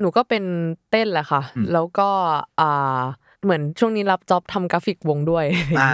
[0.00, 0.44] หนูก็เป็น
[0.90, 2.08] เต้นแหละค่ะ อืม แล้วก็
[2.60, 3.00] อ่า
[3.44, 5.44] เหมือนช่วงนี้รับ job ทำกราฟิกวงด้วย
[5.80, 5.90] อ่า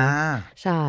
[0.63, 0.81] ใช่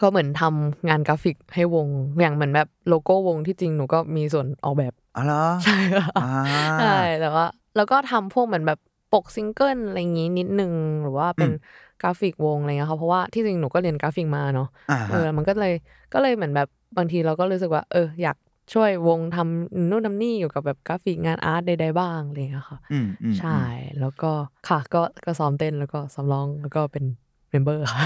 [0.00, 1.86] ก็เหมือนทำงานกราฟิกให้วง
[2.20, 6.32] อย่างเหมือนแบบโลโก้วงที่จริงหนูก็มีส่วนออกแบบ อ๋อเหรอใช่ค่ะอ่า
[6.80, 8.78] ใช่แต่ว่าแล้วก็ทำพวกเหมือนแบบ
[9.12, 11.56] ปกซิงเกิลอะไรอย่างงี้นิดนึงหรือว่าเป็นอืม
[12.02, 15.74] กราฟิกวงอะไรเงี้ยค่ะเพราะว่าที่จริงหนูก็เรียนกราฟิกมาเนาะอ่าเออมันก็เลย
[16.12, 18.36] ก็เลยเหมือนแบบบางทีเราก็รู้สึกว่า เออ อยาก
[18.72, 23.58] ช่วยวงทำนู่นทำนี่อยู่กับแบบกราฟิกงาน art ใดๆบ้างอะไรเงี้ยค่ะอืมอืมใช่
[24.00, 24.30] แล้วก็
[24.68, 27.04] ค่ะก็ก็ซ้อมเต้นแล้วก็ซ้อมร้องแล้วก็เป็น
[27.50, 28.00] member ค่ะ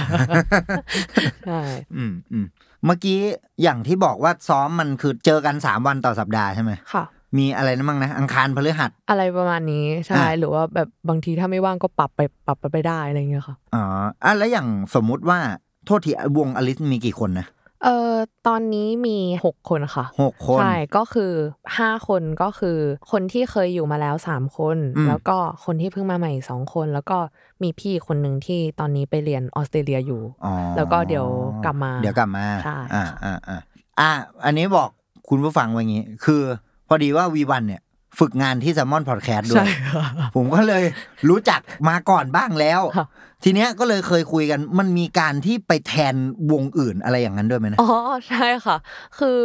[1.46, 1.60] ใช่
[1.96, 2.46] อืมอืม
[2.84, 3.18] เมื่อกี้
[3.62, 7.04] อย่างที่บอกว่าซ้อมมันคือเจอกันสามวันต่อสัปดาห์ใช่ไหมค่ะ
[7.38, 13.84] มีอะไรนะบ้างนะ อังคารพฤหัส อะไรประมาณนี้ใช่อะหรือว่าแบบบางทีถ้าไม่ว่างก็ปรับไปปรับไปได้อะไรเงี้ยค่ะอ๋อ
[14.24, 15.38] อะแล้วอย่างสมมุติว่า
[15.86, 17.46] โทษทีวงอลิสมีกี่คนนะ
[17.84, 18.14] เอ่อ
[18.46, 21.32] ตอนนี้มีหกคนค่ะหกคนใช่ก็คือ
[21.78, 22.78] ห้าคนก็คือ
[23.10, 27.18] คนที่เคยอยู่มาแล้วสามคนอืมแล้วก็คนที่เพิ่งมาใหม่อีกสองคน แล้วก็
[27.62, 31.26] มีพี่คนหนึ่งที่ตอนนี้ไปเรียนออสเตรเลียอยู่อ๋อแล้วก็เดี๋ยว
[31.64, 33.60] กลับมา เดี๋ยวกลับมาใช่อ่าอ่าอ่า
[34.00, 34.10] อะ
[34.44, 34.88] อันนี้บอก
[35.28, 37.82] คุณผู้ฟังไว้อย่างนี้ คือพ อดีว่าวีวันเนี่ย
[38.18, 40.04] ฝึกงานที่แซมมอนพอดแคสต์ด้วใช่ยค่ะ
[40.36, 40.84] ผมก็เลย
[41.28, 43.06] รู้จักมาก่อนบ้างแล้วค่ะ
[43.44, 46.14] ทีเนี้ยก็เลยเคยคุยกัน มันมีการที่ไปแทน
[46.52, 47.90] วงอื่นอะไรอย่างนั้นด้วยไหมนะ อ๋อ
[48.28, 48.76] ใช่ค่ะ
[49.18, 49.40] คือ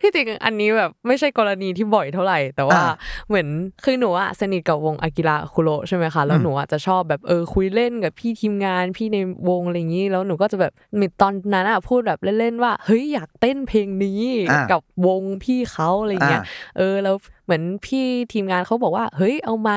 [0.00, 2.92] ที่จริงอันนี้แบบไม่ใช่กรณีที่บ่อยเท่าไหร่ แต่ว่าอ่า
[3.28, 3.46] เหมือน
[3.84, 9.18] คือหนูอะสนิทกับวงอากิระคุโรใช่ไหมคะแล้วอืมหนูอะจะชอบแบบเออคุยเล่นกับพี่ทีมงานพี่ใน
[9.48, 17.16] วงอะไรอย่างนี้ แล้วหนูก็จะแบบมีตอนนั้นอะพูดแบบเล่นๆว่าเฮ้ยอยากเต้นเพลงนี้อ่ากักับวงพี่เขาอะไรเงี้ยอ่าเออแล้ว
[17.48, 19.70] เหมือนพี่ทีมงานเขาบอกว่า เฮ้ยเอาไหม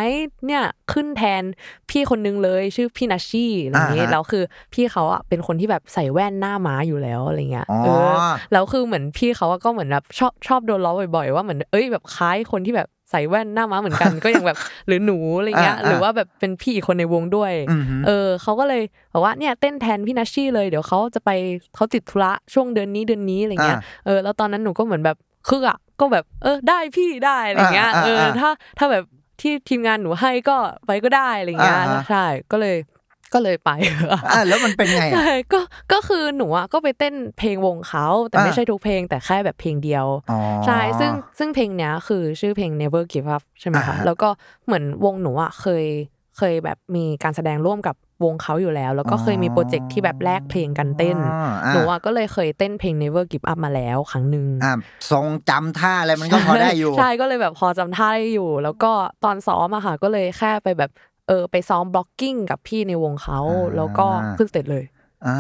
[0.46, 1.44] เนี่ยขึ้นแทน
[1.90, 4.44] พี่คนนึงเลยชื่อพี่นัชชี่อะไรอย่างนี้อ่าฮะแล้วคือ
[4.74, 8.14] พี่เขาอะเป็นคนที่แบบใส่แว่นหน้าม้าอยู่แล้วอะไรเงี้ยอ๋อเออ
[8.52, 14.58] แล้วคือเหมือนพี่เขาอะก็เหมือนแบบชอบชอบโดนล้อบ่อยๆว่าเหมือนเอ้ยแบบคล้ายคนที่แบบใส่แว่นหน้าม้าเหมือนกันก็ยังแบบ
[14.88, 18.82] หรือหนูอะไรเงี้ยอ่าหรือว่าแบบเป็นพี่อีกคนในวงด้วยอือหือเออเขาก็เลย
[19.14, 21.30] บอกว่าเนี่ยเต้นแทนพี่นัชชี่เลยเดี๋ยวเขาจะไป
[21.76, 25.18] เขาติดธุระช่วงเดือนนี้เดือนนี้อะไรเงี้ยอ่าเออแล้วตอนนั้นหนูก็เหมือนแบบ
[25.48, 29.04] คืออะก็แบบเออได้พี่ได้อะไรเงี้ยอ่าอ่าเอออ่าถ้าถ้าแบบ
[29.42, 32.78] ที่ทีมงานหนูให้ก็ไปก็ได้อะไรเงี้ยอ่าฮะใช่ก็เลย
[33.34, 33.70] ก็เลยไป
[34.34, 35.60] อะแล้วมันเป็นไงอะใช่ก็
[35.94, 44.30] ก็คือหนูอะก็ไปเต้นเพลงวงเขาแต่ไม่อ่าใช่ทุกเพลงแต่แค่แบบเพลงเดียวอ๋อใช่ซึ่งซึ่งเพลงเนี้ยคือชื่อเพลง never give up ใช่ไหมอ่าคะฮะแล้วก็
[44.66, 45.86] เหมือนวงหนูอะเคย
[46.38, 54.74] เคยแบบมีการแสดงร่วมกับ วงเขาอยู่แล้ว แล้วก็เคยมีโปรเจกต์ที่แบบแลกเพลงกันเต้นอ๋ออะหนูอะก็เลยเคยเต้นเพลง never give up มาแล้วครั้งหนึ่งอะ
[55.12, 58.92] ทรงจำท่าอะไรมันก็พอได้อยู่ ใช่ก็เลยแบบพอจำท่าได้อยู่ แล้วก็
[59.24, 60.92] ตอนซ้อมอะค่ะก็เลยแค่ไปแบบ
[61.28, 64.06] เออไปซ้อม blocking กับพี่ในวงเขาอ่าแล้วก็
[64.38, 64.86] ขึ้น stageเลย
[65.26, 65.38] อ่า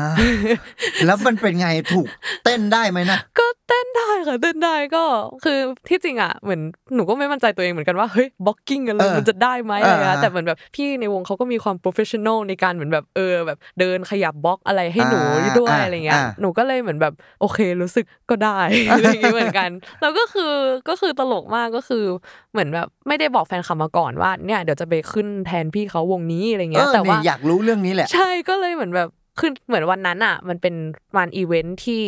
[1.05, 2.07] แล้วมันเป็นไงถูก
[2.43, 5.03] เต้นได้ไหมนะก็เต้นได้ค่ะเต้นได้ก็
[5.43, 5.59] คือ
[5.89, 6.61] ที่จริงอะเหมือน
[6.95, 18.59] หนูก็ไม่มั่นใจตัวเองเหมือนกันว่าเฮ้ย blocking กันเลยเออมันจะได้ไหมอะไรเอเงี้อยแต่เหมือนแบบพี่ในวงเขาก็มีความ professional ในการเหมือนแบบเออแบบเดินขยับบล็อกอะไรให้หนูอ่าด้วยอ่าอะไรเงี้ยอ่าหนูก็เลยเหมือนแบบโอเครู้สึกก็ได้
[18.89, 19.69] อะไรอย่างงี้เหมือนกัน
[20.01, 20.53] แล้วก็คือ
[20.89, 22.03] ก็คือตลกมากก็คือ
[22.51, 29.09] เหมือนแบบไม่ได้บอกแฟนคลับมาก่อนว่าเนี่ยเดี๋ยวจะไปขึ้นแทนพี่เขาวงนี้อะไรเงี้ย เออแต่ว่าเนี่ว่ายอยากรู้เรื่องนี้แหละ ใช่ก็เลยเหมือนแบบ
[29.39, 30.75] คือเหมือนวันนั้นอะ มันเป็น
[31.17, 32.03] วันอีเวนท์ที่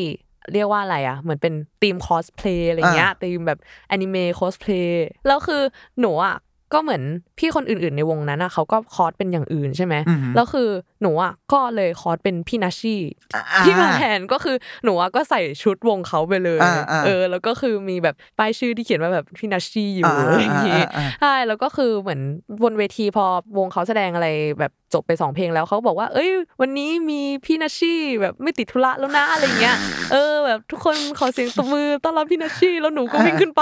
[0.53, 3.59] เรียกว่าอะไรอะ เหมือนเป็นธีมคอสเพลย์อะไรเงี้ยธีมแบบ
[3.89, 5.61] แอนิเมะคอสเพลย์แล้วคือ
[5.99, 6.36] หนูอะ
[6.74, 7.03] ก็เหมือน
[7.38, 10.69] พี่คนอื่นๆในวงนั้นอะเขาก็คอสเป็นอย่างอื่นใช่ไหมอือหือแล้วคือ
[11.03, 13.01] หนูอะก็เลยคอสเป็นพี่นัชชี่
[13.35, 22.21] อ่าที่มาแทนก็คือหนูอะก็ใส่ชุดวงเขาไปเลยอ่าอ่าเออ แล้วก็คือมีแบบป้ายชื่อที่เขียนว่าแบบพี่นัชชี่อยู่อ่าอะไรอย่างงี้อ่าอ่าใช่แล้วก็คือเหมือน
[22.63, 23.25] บนเวทีพอ
[23.57, 24.27] วงเขาแสดงอะไร
[24.59, 26.29] แบบจบไปสองเพลงแล้วเขาก็บอกว่า เอ้ย
[26.61, 29.75] วันนี้มีพี่นัชชี่แบบไม่ติดธุระแล้วนะอะไรเงี้ย
[30.11, 33.61] เออแบบทุกคนขอเสียงตบมือต้อนรับพี่นัชชี่แล้วหนูก็วิ่งขึ้นไป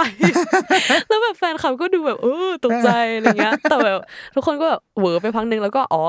[1.07, 3.99] แล้วแบบแฟนคลับก็ดูแบบเออตกใจอะไรเงี้ย แต่แบบ
[4.35, 6.01] ทุกคนก็แบบเหวอไปพักหนึ่งแล้วก็อ๋อ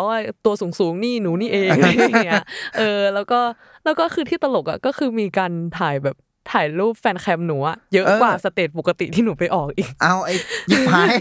[0.44, 2.42] ตัวสูงสูงๆนี่หนูนี่เองอะไรอย่างเงี้ย
[2.78, 3.40] เออ แล้วก็
[3.84, 6.16] แล้วก็คือที่ตลกอะก็คือมีการถ่ายแบบ
[6.52, 10.34] ถ่ายรูป fancam หนูอะเยอะเออกว่า stage ปกติที่หนูไปออกอีก เอาไอ้
[10.70, 11.14] ฉิบหาย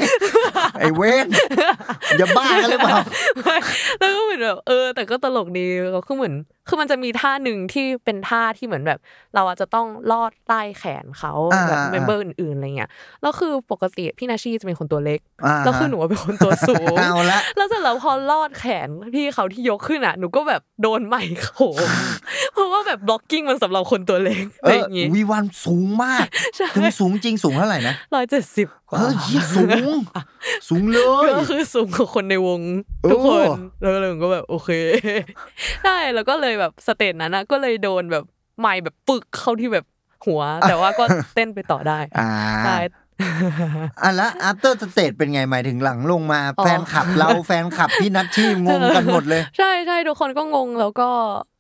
[0.80, 1.28] ไอ้เวร
[2.18, 2.98] อย่าบ้ากันหรือเปล่า
[3.42, 3.58] ไม่
[4.00, 6.36] แล้วก็เหมือนแบบเออ แต่ก็ตลกดีก็คือเหมือน
[6.68, 9.00] คือมันจะมีท่าหนึ่งที่เป็นท่าที่เหมือนแบบ
[9.36, 12.90] เราอาจจะต้องลอดใต้แขนเขาอ่าแบบอ่า member อื่นๆอะไรเงี้ย
[13.22, 21.48] แล้วคือปกติพี่นาชีจะเป็นคนตัวเล็กอ่าแล้วคือหนูเป็นคนตัวสูงเอาละแล้วเสร็จแล้วพอลอดแขนพี่เขาที่ยกขึ้นอะหนูก็แบบโดนไมค์โข
[21.88, 21.90] ม
[22.54, 29.70] เพราะว่าแบบบล็อกกิ้งมันสำหรับคนตัวเล็กเออะไรออย่างงี้วีวันสูงมากใช่ถึงสูงจริงสูงเท่าไหร่นะร้อยเจ็ดสิบกว่าเออเหี้ยสูง
[30.68, 30.98] สูงเล
[31.28, 32.62] ยก็คือสูงกว่าคนในวง
[33.04, 33.48] โอ้ทุกคน
[33.82, 34.70] แล้วเลยก็แบบโอเค
[35.86, 38.24] ได้แล้วก็เลยแบบสเตจนั้นนะก็เลยโดนแบบ
[38.60, 39.86] ไม้แบบปึกเข้าที่แบบ
[40.26, 42.30] หัว แต่ว่าก็เต้นไปต่อได้อ่า
[42.66, 42.78] ได้
[44.02, 51.10] อะแล้ว after stage เป็นไงหมายถึงหลังลงมาอ๋อแฟนคลับเราแฟนคลับพี่นัทที่งงกันหมดเลย ใช่ใช่ทุกคนก็งงแล้วก็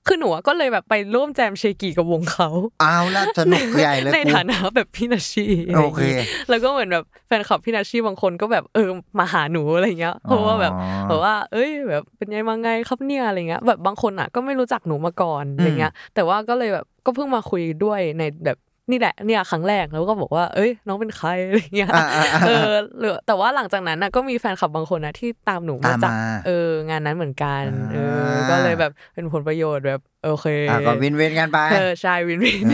[0.07, 2.49] คือหนูอะก็เลยแบบไปร่วมแจมเชกีกับวงเขา
[2.81, 8.89] เอาละสนุกใหญ่เลยในกูฐานะแบบพี่นาชีะไรโออย่างเคงี้แล้วก็เหมือนแบบแฟนคลับพี่นาชีบางคนก็แบบเออ
[9.19, 18.57] มาหาหนูอะไรเงี้ยเพราะว่าแบบอ๋อแบบว่า เอ้ยแบบเป็นไงมาไงครับเนี่ยอะไรเงี้ยแบบบางคนอะก็ไม่รู้จักหนูมาก่อนอะไรเงี้ยแต่ว่าก็เลยแบบก็เพิ่งมาคุยด้วยในแบบ
[18.89, 27.63] นี่แหละเนี่ยครั้งแรกแล้วก็บอกว่า เอ้ย น้องเป็นใครอะไรเงี้ยอ่าอ่าอ่าเออหรือแต่ว่าหลังจากนั้นน่ะก็มีแฟนคลับบางคนนะที่ตามหนูมาตามจากมาเอองานนั้นเหมือนกัน
[27.93, 32.65] เอออ่าก็เลยแบบเป็นผลประโยชน์แบบโอเคอะก็วินวินกันไปเออใช่วินวิน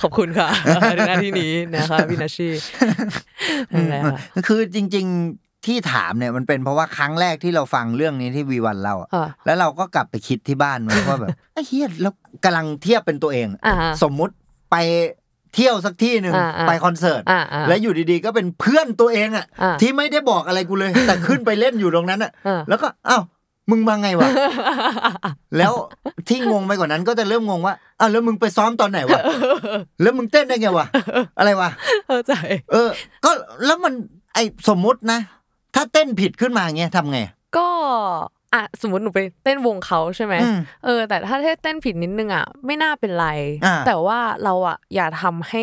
[0.00, 0.48] ขอบคุณค่ะ
[0.96, 2.48] ในหน้าที่นี้นะคะพี่นาชี
[3.72, 12.12] นั่นแหละค่ะคือจริง ๆที่ถามเนี่ยมันเป็นเพราะว่าครั้งแรกที่เราฟังเรื่องนี้ที่วีวันเราอะอ่าแล้วเราก็กลับไปคิดที่บ้านไว้ว่าแบบไอ้เฮียแล้ว
[12.44, 14.34] กำลังเทียบเป็นตัวเองอ่าสมมุติ
[14.70, 14.76] ไป
[15.54, 23.22] เที่ยวสักที่หนึ่งอ่าอ่าไปคอนเสิร์ตอ่าอ่าแล้วอยู่ดีๆก็เป็นเพื่อนตัวเองอะอ่าที่ไม่ได้บอกอะไรกูเลย แต่ขึ้นไปเล่นอยู่ตรงนั้นอะอ่าแล้วก็อ้าว
[23.70, 24.28] มึงมาไงวะ
[25.58, 25.72] แล้ว
[26.28, 29.20] ที่งงไปกว่านั้นก็จะเริ่มงงว่าอ้าวแล้วมึงไปซ้อมตอนไหนวะ
[30.02, 30.86] แล้วมึงเต้นได้ไงวะ
[31.38, 31.70] อะไรวะ
[32.06, 32.32] เข้าใจ
[32.72, 32.88] เออ
[33.24, 33.30] ก็
[33.66, 33.94] แล้วมัน
[34.34, 34.38] ไอ
[34.68, 35.18] สมมุตินะ
[35.74, 37.18] ถ้าเต้นผิดขึ้นมาเงี้ยทำไง
[37.56, 37.68] ก็
[38.54, 43.28] อะสมมติหนูไปเต้นวงเขาใช่ไหมอืมเออ แต่ถ้าเต้นผิดนิดนึงอะไม่น่าเป็นไร
[43.64, 45.62] อ่าแต่ว่าเราอะอย่าทำให้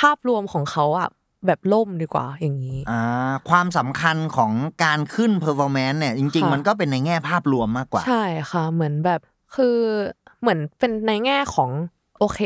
[0.00, 1.08] ภาพรวมของเขาอะ
[1.46, 4.52] แบบล่มดีกว่าอย่างนี้อ่าความสำคัญของ
[4.84, 9.20] การขึ้น performance เนี่ยจริงๆค่ะมันก็เป็นในแง่ภาพรวมมากกว่า ใช่ค่ะ เหมือนแบบ
[9.56, 9.76] คือ
[10.40, 11.70] เหมือนเป็นในแง่ของ
[12.18, 12.40] โอเค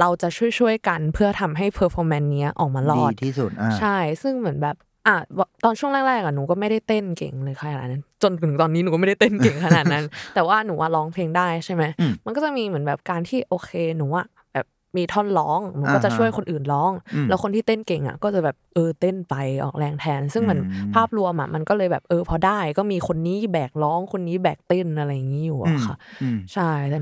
[0.00, 5.16] เราจะช่วยๆกันเพื่อทำให้ performance เนี้ยออกมารอดดีที่สุดอ่าใช่ ซึ่งเหมือนแบบอะ
[5.64, 10.04] ตอนช่วงแรกๆอะหนูก็ไม่ได้เต้นเก่งเลยขนาดนั้น จนถึงตอนนี้หนูก็ไม่ได้เต้นเก่งขนาดนั้น
[10.34, 26.98] แต่ว่าหนูว่าร้องเพลงได้ใช่ไหมอืมมันก็จะมีเหมือนแบบการที่โอเคหนูอะแบบมีท่อนร้องหนูก็จะอ่าฮะช่วยคนอื่นร้องอืมแล้วคนที่เต้นเก่งอะก็จะแบบเออเต้นไปออกแรงแทน ซึ่งมันอืมภาพรวมอะมันก็เลยแบบเออพอได้ก็มีคนนี้แบกร้องคนนี้แบกเต้นอะไรอย่างนี้อยู่อะค่ะอืมใช่แต่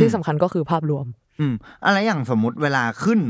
[0.00, 1.06] ที่สำคัญก็คือภาพรวม
[1.40, 3.20] อืมอะไรอย่างสมมุติเวลาขึ้น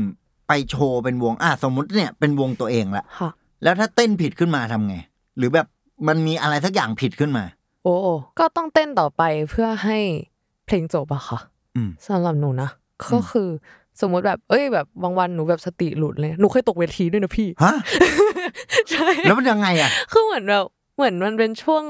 [0.47, 3.29] ไปโชว์เป็นวงอะสมมุติเนี่ยเป็นวงตัวเองละค่ะ
[3.63, 4.95] แล้วถ้าเต้นผิดขึ้นมาทำไง
[5.37, 5.67] หรือแบบ
[6.07, 7.43] มันมีอะไรสักอย่างผิดขึ้นมา
[7.83, 7.93] โอ้
[8.39, 9.97] ก็ต้องเต้นต่อไปเพื่อให้
[10.65, 11.39] เพลงจบอะค่ะ
[11.75, 12.69] อืมสำหรับหนูนะ
[13.13, 13.49] ก็คือ
[14.01, 17.73] สมมติแบบ เอ้ยแบบบางวันหนูแบบสติหลุดเลย หนูเคยตกเวทีด้วยนะพี่ฮะ
[18.91, 21.83] ใช่แล้วมันยังไงอะคือเหมือนแบบเหมือนมันเป็นช่วง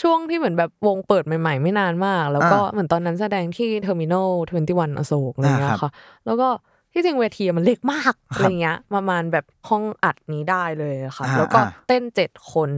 [0.00, 5.90] ช่วงที่เหมือนแบบวงเปิดใหม่ ๆ ไม่นานมาก แล้วก็อ่าเหมือนตอนนั้นแสดงที่ Terminal 21อโศกอะไรเงี้อ่าครับค่ะ
[6.26, 6.48] แล้วก็
[6.92, 12.70] ที่จริงเวทีมันเล็กมากครับอะไรเงี้ยประมาณแบบห้องอัดนี้ได้เลยอะค่ะอ่าแล้วก็อ่าเต้นเจ็ดคน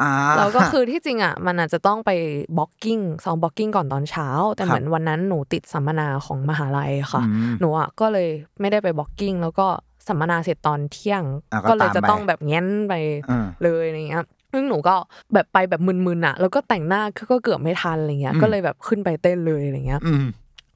[0.00, 2.10] อ่าแล้วก็คือที่จริงอะมันอาจจะต้องไป
[2.58, 8.28] blocking ซ้อม blocking ก่อนตอนเช้า แต่ครับเหมือนวันนั้นหนูติดสัมมนาของมหาลัยค่ะอืมหนูอะก็เลย
[8.60, 9.66] ไม่ได้ไป blocking แล้วก็
[10.08, 12.94] สัมมนาเสร็จตอนเที่ยงอะก็ก็เลยตามจะไปต้องแบบแง้นไป
[13.30, 14.20] อืมเลยอะไรเงี้ย
[14.52, 14.94] ซึ่งหนูก็
[15.34, 20.26] แบบไปแบบมึนๆอะ แล้วก็แต่งหน้าก็เกือบไม่ทันอะไรเงี้ยอืมก็เลยแบบขึ้นไปเต้นเลยอะไรเงี้ยอืม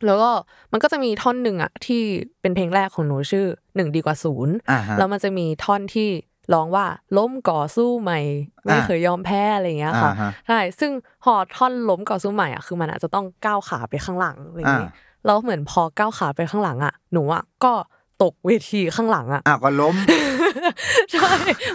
[0.07, 0.31] แล้วก็
[0.73, 2.03] มันก็จะมีท่อนหนึ่งอะที่
[2.41, 3.47] เป็นเพลงแรกของหนูชื่อ
[3.77, 6.09] หนึ่งดีกว่าศูนย์อ่าฮะแล้วมันจะมีท่อนที่
[6.53, 6.87] ร้องว่า
[7.17, 8.21] ล้มก่อสู้ใหม่
[8.65, 10.91] ไม่อ่าเคยยอมแพ้อะไรเงี้ยค่ะอ่าฮะใช่ซึ่ง
[11.25, 14.93] พอท่อนล้มก่อสู้ใหม่อะคือมันอาจจะต้องก้าวขาไปข้างหลังอะไรอย่างงี้อ่า
[15.27, 17.73] แล้วเหมือนพอก้าวขาไปข้างหลังอะหนูอะก็
[18.23, 19.97] ตกเวทีข้างหลังอะอ่าก็ล้ม
[21.13, 21.31] ใช่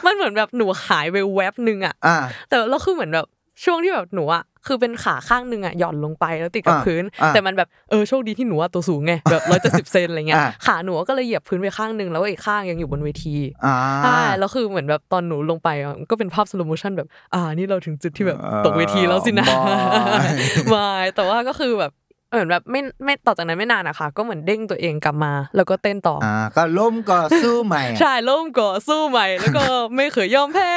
[0.06, 2.18] มันเหมือนแบบหนูหายไปแวบหนึ่งอะอ่า
[2.50, 3.28] แต่แล้วคือเหมือนแบบ
[3.64, 13.36] ช่วงที่แบบหนูอะคือเป็นขาข้างหนึ่งอะหย่อนลงไปแล้วติดกับอ่าพื้นอ่าแต่มันแบบเออโชคดีที่หนูอะตัวสูงไงแบบร้อยเจ็ดสิบเซนอะไรเงี้ยอ่าขาหนูก็เลยเหยียบพื้นไปข้างหนึ่งแล้วอีกข้างยังอยู่บนเวที
[13.66, 20.28] อ่าใช่แล้วคือเหมือนแบบตอนหนูลงไปอะก็เป็นภาพ slow motion แบบอ่านี่เราถึงจุดที่แบบเออตกเวทีแล้วสินะ bye
[20.70, 21.92] ไม่แต่ว่าก็คือแบบ
[22.34, 29.64] เหมือนแบบไม่ไม่ต่อจากนั้นไม่นานอะค่ะก็เหมือนเด้งตัวเองกลับมา แล้วก็เต้นต่อออ่าก็ล้มก็สู้ใหม่ใช่ล้มก็สู้ใหม่ แล้วก็
[29.96, 30.72] ไม่เคยยอมแพ้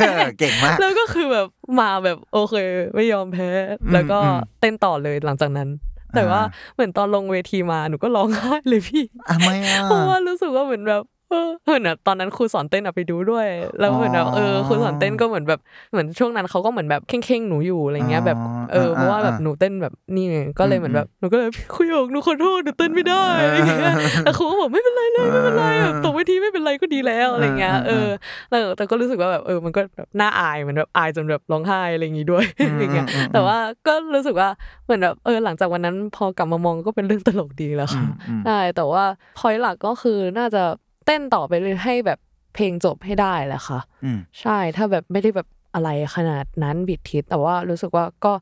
[0.00, 1.46] เออเก่งมากแล้วก็คือแบบ
[1.80, 2.54] มาแบบโอเค
[2.94, 3.48] ไม่ยอมแพ้
[3.92, 5.68] แล้วก็อืมเต้นต่อเลยหลังจากนั้น
[6.14, 13.46] แต่ว่าอ่าเหมือนตอนลงเวทีมาหนูก็ร้องไห้เลยพี่ทำไมอะเพราะว่ารู้สึกว่าเหมือนแบบ เออเหมือนแบบตอนนั้นครูสอนเต้นอะไปดูด้วย
[13.78, 15.60] แล้วเหมือนแบบเออครูสอนเต้นก็เหมือนแบบ
[15.92, 18.38] เหมือนช่วงนั้นเขาก็เหมือนแบบเข่งๆหนูอยู่อะไรเงี้ยแบบ
[18.72, 28.08] เออเพราะว่าแบบหนูเต้นแบบนี่ไงก็เลยเหมือนแบบหนูก็เลยคุยออกหนูขอโทษหนูเต้นไม่ได้อะไรเงี้ยแต่ครูก็บอกไม่เป็นไรเลยไม่เป็นไรแบบตกเวทีไม่เป็นไรก็ดีแล้วอะไรเงี้ยเออ
[28.48, 34.48] แล้วแต่ก็รู้สึกว่าแบบเออมันก็แบบน่าอายเหมือนแบบอายจนแบบร้องไห้อะไรอย่างงี้ด้วยอะไรเงี้ยแต่ว่าก็รู้สึกว่า
[34.84, 39.04] เหมือนแบบเออหลังจากวันนั้นพอกลับมามองก็เป็นเรื่องตลกดีแล้วอืค่ะมอืมใช่แต่ว่า
[39.38, 42.18] พอยหลักก็คือน่าจะเต้นต่อไปเลยให้แบบ
[42.54, 48.32] เพลงจบให้ได้แหละค่ะอืมใช่ถ้าแบบไม่ได้แบบอะไรขนาดนั้นบิดทิศแต่ว่ารู้สึกว่าก็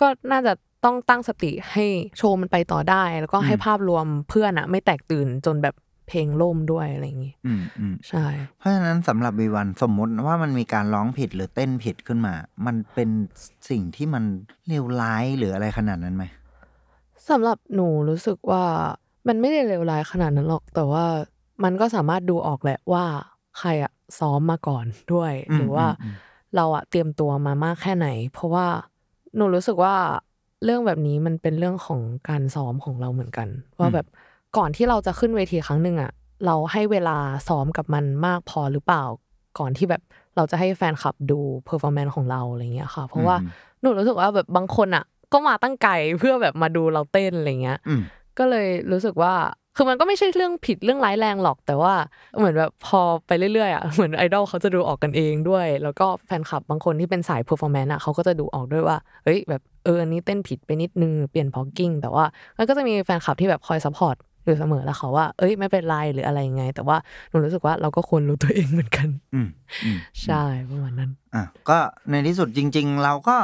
[0.00, 0.52] ก็น่าจะ
[0.84, 1.84] ต้องตั้งสติให้
[2.18, 5.74] โชว์มันไปต่อได้ แล้วก็ให้อืมภาพรวมเพื่อนอะไม่แตกตื่นจนแบบ
[6.08, 8.26] เพลงล่มด้วยอะไรอย่างงี้อืมอืมใช่
[8.58, 12.34] เพราะฉะนั้นสำหรับวีวันสมมติว่ามันมีการร้องผิดหรือเต้นผิดขึ้นมา
[12.66, 13.08] มันเป็น
[13.70, 14.24] สิ่งที่มัน
[14.68, 16.24] เลวร้ายหรืออะไรขนาดนั้นไหม
[17.28, 18.64] สำหรับหนูรู้สึกว่า
[19.28, 21.04] มันไม่ได้เลวร้ายขนาดนั้นหรอก แต่ว่า
[21.64, 23.04] มันก็สามารถดูออกแหละว่า
[23.58, 26.14] ใครอะซ้อมมาก่อนด้วยอืมหรือว่าอืม
[26.56, 28.66] เราอะเตรียมตัวมามากแค่ไหน เพราะว่า
[29.36, 29.94] หนูรู้สึกว่า
[30.64, 33.48] เรื่องแบบนี้มันเป็นเรื่องของการซ้อมของเราเหมือนกัน
[33.78, 34.06] ว่าแบบ
[34.56, 36.10] ก่อนที่เราจะขึ้นเวทีครั้งหนึ่งอะ
[36.46, 37.16] เราให้เวลา
[37.48, 39.04] ซ้อมกับมันมากพอหรือเปล่า
[39.58, 40.02] ก่อนที่แบบ
[40.36, 43.50] เราจะให้แฟนคลับดู performance ของเราอะไรเงี้ยค่ะ เพราะว่าอืม
[43.80, 48.00] หนูรู้สึกว่าแบบบางคนอะก็มาตั้งไกลเพื่อแบบมาดูเราเต้นอะไรเงี้ยอืม
[48.38, 49.34] ก็เลยรู้สึกว่า
[49.80, 51.94] คือมันก็ไม่ใช่เรื่องผิดเรื่องร้ายแรงหรอก แต่ว่า
[52.38, 62.24] เหมือนแบบพอไปเรื่อยๆอะเหมือนไอดอลเขาจะดูออกกันเองด้วย แล้วก็แฟนคลับบางคนที่เป็นสาย performance อะเขาก็จะดูออกด้วยว่าเฮ้ยแบบเอออันนี้เต้นผิดไปนิดนึงเปลี่ยน blocking แต่ว่า
[62.58, 66.96] มันก็จะมีแฟนคลับที่แบบคอย support อยู่เสมอแล้วเขาว่า เอ้ยไม่เป็นไรหรืออะไรยังไง แต่ว่า
[67.30, 69.48] หนูรู้สึกว่าเราก็ควรรู้ตัวเองเหมือนกันอืม
[69.84, 71.78] อืมใช่ประมาณนั้นอะก็
[72.10, 73.36] ในที่สุดจริง ๆ เราก็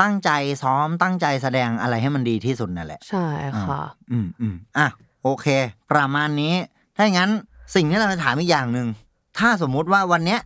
[0.00, 0.30] ตั้งใจ
[0.62, 3.26] ซ้อมตั้งใจแสดงอะไรให้มันดีที่สุดนั่นแหละ ใช่
[3.62, 3.82] ค่ะ
[4.12, 4.88] อืมอืมอะ
[5.24, 5.46] โอเค
[5.92, 6.54] ประมาณนี้
[6.96, 7.30] ถ้าอย่างนั้น
[7.74, 8.86] สิ่งที่เราจะถามอีกอย่างหนึ่ง
[9.38, 10.40] ถ้าสมมุติว่าวันเนี้ย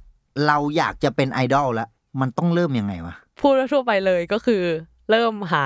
[0.47, 1.89] เราอยากจะเป็นไอดอลแล้ว
[2.21, 4.63] มันต้องเริ่มยังไงวะพูดทั่วไปเลยก็คือ
[5.11, 5.65] เริ่มหา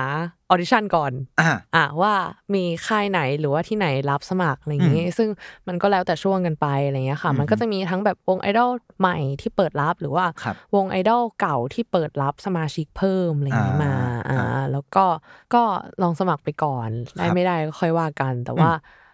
[0.49, 1.45] ออดิชั่นก่อนอะ
[1.75, 2.13] อะว่า
[2.53, 5.29] มีค่ายไหนหรือว่าที่ไหนรับสมัครอะไรอย่างงี้ ซึ่ง
[5.67, 13.93] มันก็แล้วแต่ช่วงกันไปอะไรเงี้ยค่ะอืมมันก็จะมีทั้งแบบวงไอดอลใหม่ที่เปิดรับหรือว่าครับวงไอดอลเก่าที่เปิดรับสมาชิกเพิ่มอะไรอย่างงี้อ่ามมา
[14.29, 15.05] อ่าอ่าแล้วก็
[15.53, 15.61] ก็
[16.01, 18.71] ลองสมัครไปก่อนได้ครับไม่ได้ก็ค่อยว่ากัน แต่ว่า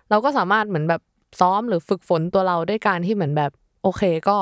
[0.09, 1.01] เราก็สามารถเหมือนแบบ
[1.39, 3.51] ซ้อมหรือฝึกฝนตัวเราด้วยการที่เหมือนแบบ
[3.83, 4.37] โอเคก็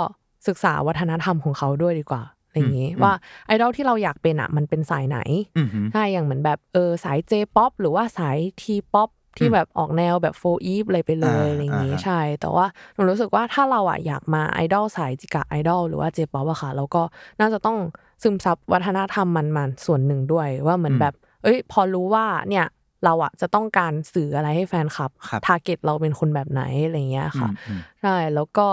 [0.47, 3.13] ศึกษาวัฒนธรรมของเขาด้วยดีกว่าอะไรอย่างงี้อืมว่า
[3.45, 5.19] ไอดอลที่เราอยากเป็นอะมันเป็นสายไหน
[5.57, 17.03] อืมหืมใช่อย่างเหมือนแบบเออสาย J-POP หรือว่าสาย T-POP ที่อืมแบบออกแนวแบบโฟอีฟอะไรไปเลยอ่าอะไรอย่างงี้อ่าฮะใช่ แต่ว่าหนูรู้สึกว่าถ้าเราอะอยากมาไอดอลสายจิกะไอดอลหรือว่า J-POP อะค่ะเราก็
[17.39, 17.77] น่าจะต้อง
[18.23, 21.13] ซึมซับวัฒนธรรมมันมันส่วนหนึ่งด้วยว่าเหมือนแบบ
[21.43, 22.65] เอ้ย พอรู้ว่าเนี่ย
[23.05, 28.67] เราอะจะต้องการสื่ออะไรให้แฟนคลับครับ target เราเป็นคนแบบไหนอะไรอย่างเงี้ยค่ะอืมอืมใช่แล้วก็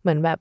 [0.00, 0.38] เหมือนแบบ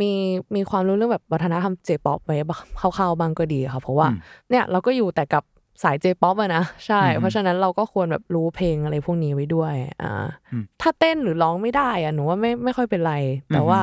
[0.00, 0.12] มี
[0.56, 4.18] มีความรู้เรื่องแบบวัฒนธรรม J-pop ไว้บ้างคร่าวๆบ้างก็ดีค่ะ เพราะว่าอืม
[4.50, 5.44] เนี่ยเราก็อยู่แต่กับ
[5.82, 13.14] สาย J-pop อะนะใช่อืมเพราะฉะนั้นเราก็ควรแบบรู้เพลงอะไรพวกนี้ไว้ด้วยอ่าอืมถ้าเต้นหรือร้องไม่ได้อะหนูว่าไม่ไม่ค่อยเป็นไร
[13.48, 13.80] แต่อืมว่า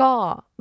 [0.00, 0.10] ก็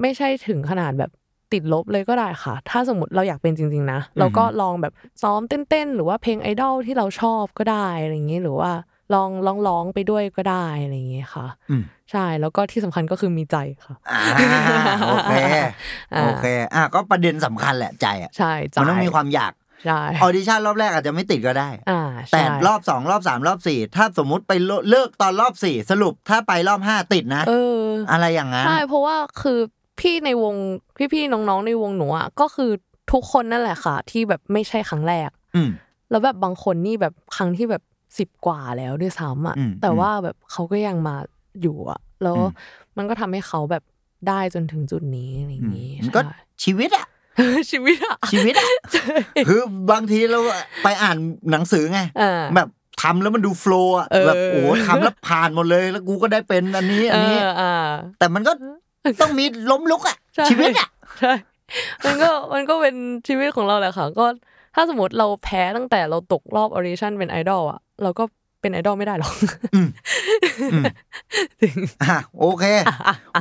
[0.02, 1.12] ไม่ใช่ถึงขนาดแบบ
[1.54, 4.94] ติดลบเลยก็ได้ค่ะ ถ้าสมมติเราอยากเป็นจริง ๆ นะ เราก็ลองแบบ
[5.24, 8.72] ซ้อมเต้นๆ หรือว่าเพลงไอดอลที่เราชอบก็ได้อะไรอย่างนี้หรือว่า
[9.14, 14.22] ลองลองร้องไปด้วยก็ได้อะไรอย่างนี้ค่ะอืมใช่แล้วก็ที่สำคัญก็คือมีใจค่ะอ่า
[15.10, 15.34] โอเค
[16.14, 16.46] อ่าโอเค
[16.76, 19.54] อะก็ประเด็นสำคัญแหละใจอะใช่ใจมันต้องมีความอยาก
[19.86, 24.54] ใช่ออดิชั่นรอบแรกอาจจะไม่ติดก็ได้อ่าแต่ใช่รอบสองรอบสามรอบสี่ถ้าสมมุติไป
[24.90, 27.82] เลิกตอนรอบสี่สรุปถ้าไปรอบห้าติดนะเออ
[28.12, 29.60] อะไรอย่างนั้นใช่เพราะว่าคือ
[30.00, 30.56] พี่ในวง
[31.14, 32.72] พี่ๆน้องๆในวงหนูอะก็คือ
[33.12, 35.70] ทุกคนนั่นแหละค่ะ ที่แบบไม่ใช่ครั้งแรกอืม
[36.10, 37.84] แล้วแบบบางคนนี่แบบครั้งที่แบบ
[38.18, 41.16] สิบกว่าแล้วด้วยซ้ำอะอืมแต่ว่าแบบเขาก็ยังมา
[41.62, 42.50] อยู่อะ แล้วอืม
[42.98, 43.84] มันก็ทำให้เขาแบบ
[44.28, 47.08] ได้จนถึงจุดนี้อะไรอย่างนี้มันก็ใช่ชีวิตอะ
[47.72, 48.70] ชีวิตอะชีวิตอะ
[49.48, 50.40] คือบางทีเรา
[50.84, 51.18] ไปอ่าน
[51.52, 52.68] หนังสือไงอ่าแบบ
[53.02, 57.88] ทำแล้วมันดูโฟล์อะเออแบบโอ้โหทำแล้วผ่านหมดเลย แล้วกูก็ได้เป็นอันนี้อันนี้เอออ่า
[58.20, 58.52] แต่มันก็
[59.22, 60.90] ต้องมีล้มลุกอะใช่ชีวิตอะ
[61.20, 61.34] ใช่
[62.06, 62.96] มันก็มันก็เป็น
[63.28, 64.26] ชีวิตของเราแหละค่ะ ก็
[64.76, 68.24] ถ้าสมมติเราแพ้ตั้งแต่เราตกรอบออดิชั่นเป็นไอดอลอะ เราก็
[68.62, 69.32] เป็นไอดอลไม่ได้หรอก
[69.76, 69.88] อืม
[71.62, 72.66] จริงอะโอเค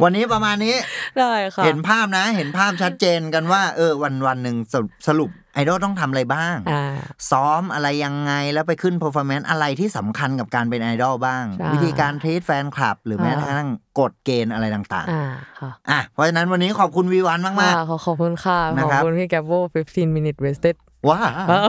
[0.02, 0.74] วันนี้ประมาณนี้
[1.18, 6.84] ได้ค่ะ เห็นภาพนะ เห็นภาพชัดเจนกันว่า เออ วันวันหนึ่งสรุปสรุป ไอดอลต้องทำอะไรบ้างอ่า
[7.30, 15.24] ซ้อมอะไรยังไงแล้วไปขึ้น performance อะไรที่สำคัญกับการเป็นไอดอลบ้างใช่วิธีการทรีตแฟนคลับ หรือแม้กระอ่าทั่งกฎเกณฑ์อะไรต่างอ่า
[15.60, 19.52] ค่ะๆอะเพราะฉะนั้นวันนี้ขอบคุณวีวันมากค่ะขอขอบคุณค่ะนะขอบครับคุณพี่แกโบ
[19.86, 21.68] 15 minute wasted ๆ ว้าว้าว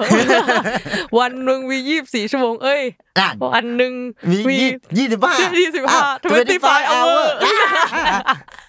[1.19, 2.83] วันหนึ่งมียี่สิบสี่ชั่วโมง เอ้ย
[3.19, 3.93] นั่นวันหนึ่ง
[4.29, 6.01] มีมียี่ยี่สิบห้ายี่สิบห้า
[6.47, 7.25] 25 hour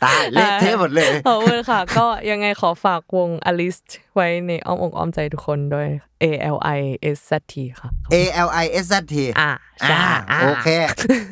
[0.04, 3.80] ตายเละเทะหมดเลยขอบคุณค่ะ ก็ยังไงขอฝากวง Alice
[4.14, 5.88] ไว้ในอ้อมอกอ้อมใจทุกคนด้วย
[6.22, 6.80] A L I
[7.16, 8.16] S Z T ค่ะ A
[8.46, 9.50] L I S Z T อ่า
[9.80, 9.96] ใช่
[10.30, 10.68] อ่าโอเค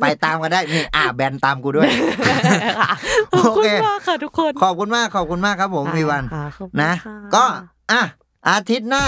[0.01, 1.89] ไปตามกันได้นี่อ่าแบนตามกูด้วย
[2.81, 2.91] ค่ะ
[3.33, 7.45] ขอบโอคุณเคมากค่ะทุกคน ขอบคุณมากขอบคุณมากครับผมวีวันค่ะขอบคุณนะค่ก็
[7.93, 8.03] อะ
[8.51, 9.07] อาทิตย์หน้า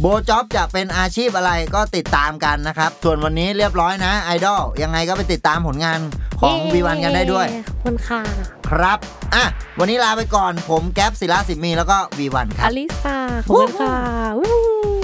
[0.00, 5.98] โบจ็อบจะเป็นอาชีพอะไรก็ติดตามกันนะครับ ส่วนวันนี้เรียบร้อยนะไอดอลยังไงก็ไปติดตามผลงาน
[6.40, 8.98] ของวีวันกันได้ด้วยขอบคุณค่ะคนะครับ
[9.34, 9.44] อะ
[9.78, 13.16] วันนี้ลาไปก่อนผมแก๊ปศิลาสิมมีแล้วก็วีวันคอรับลิซา
[13.46, 13.96] ขอบคุณค่ะ
[14.38, 15.01] วู้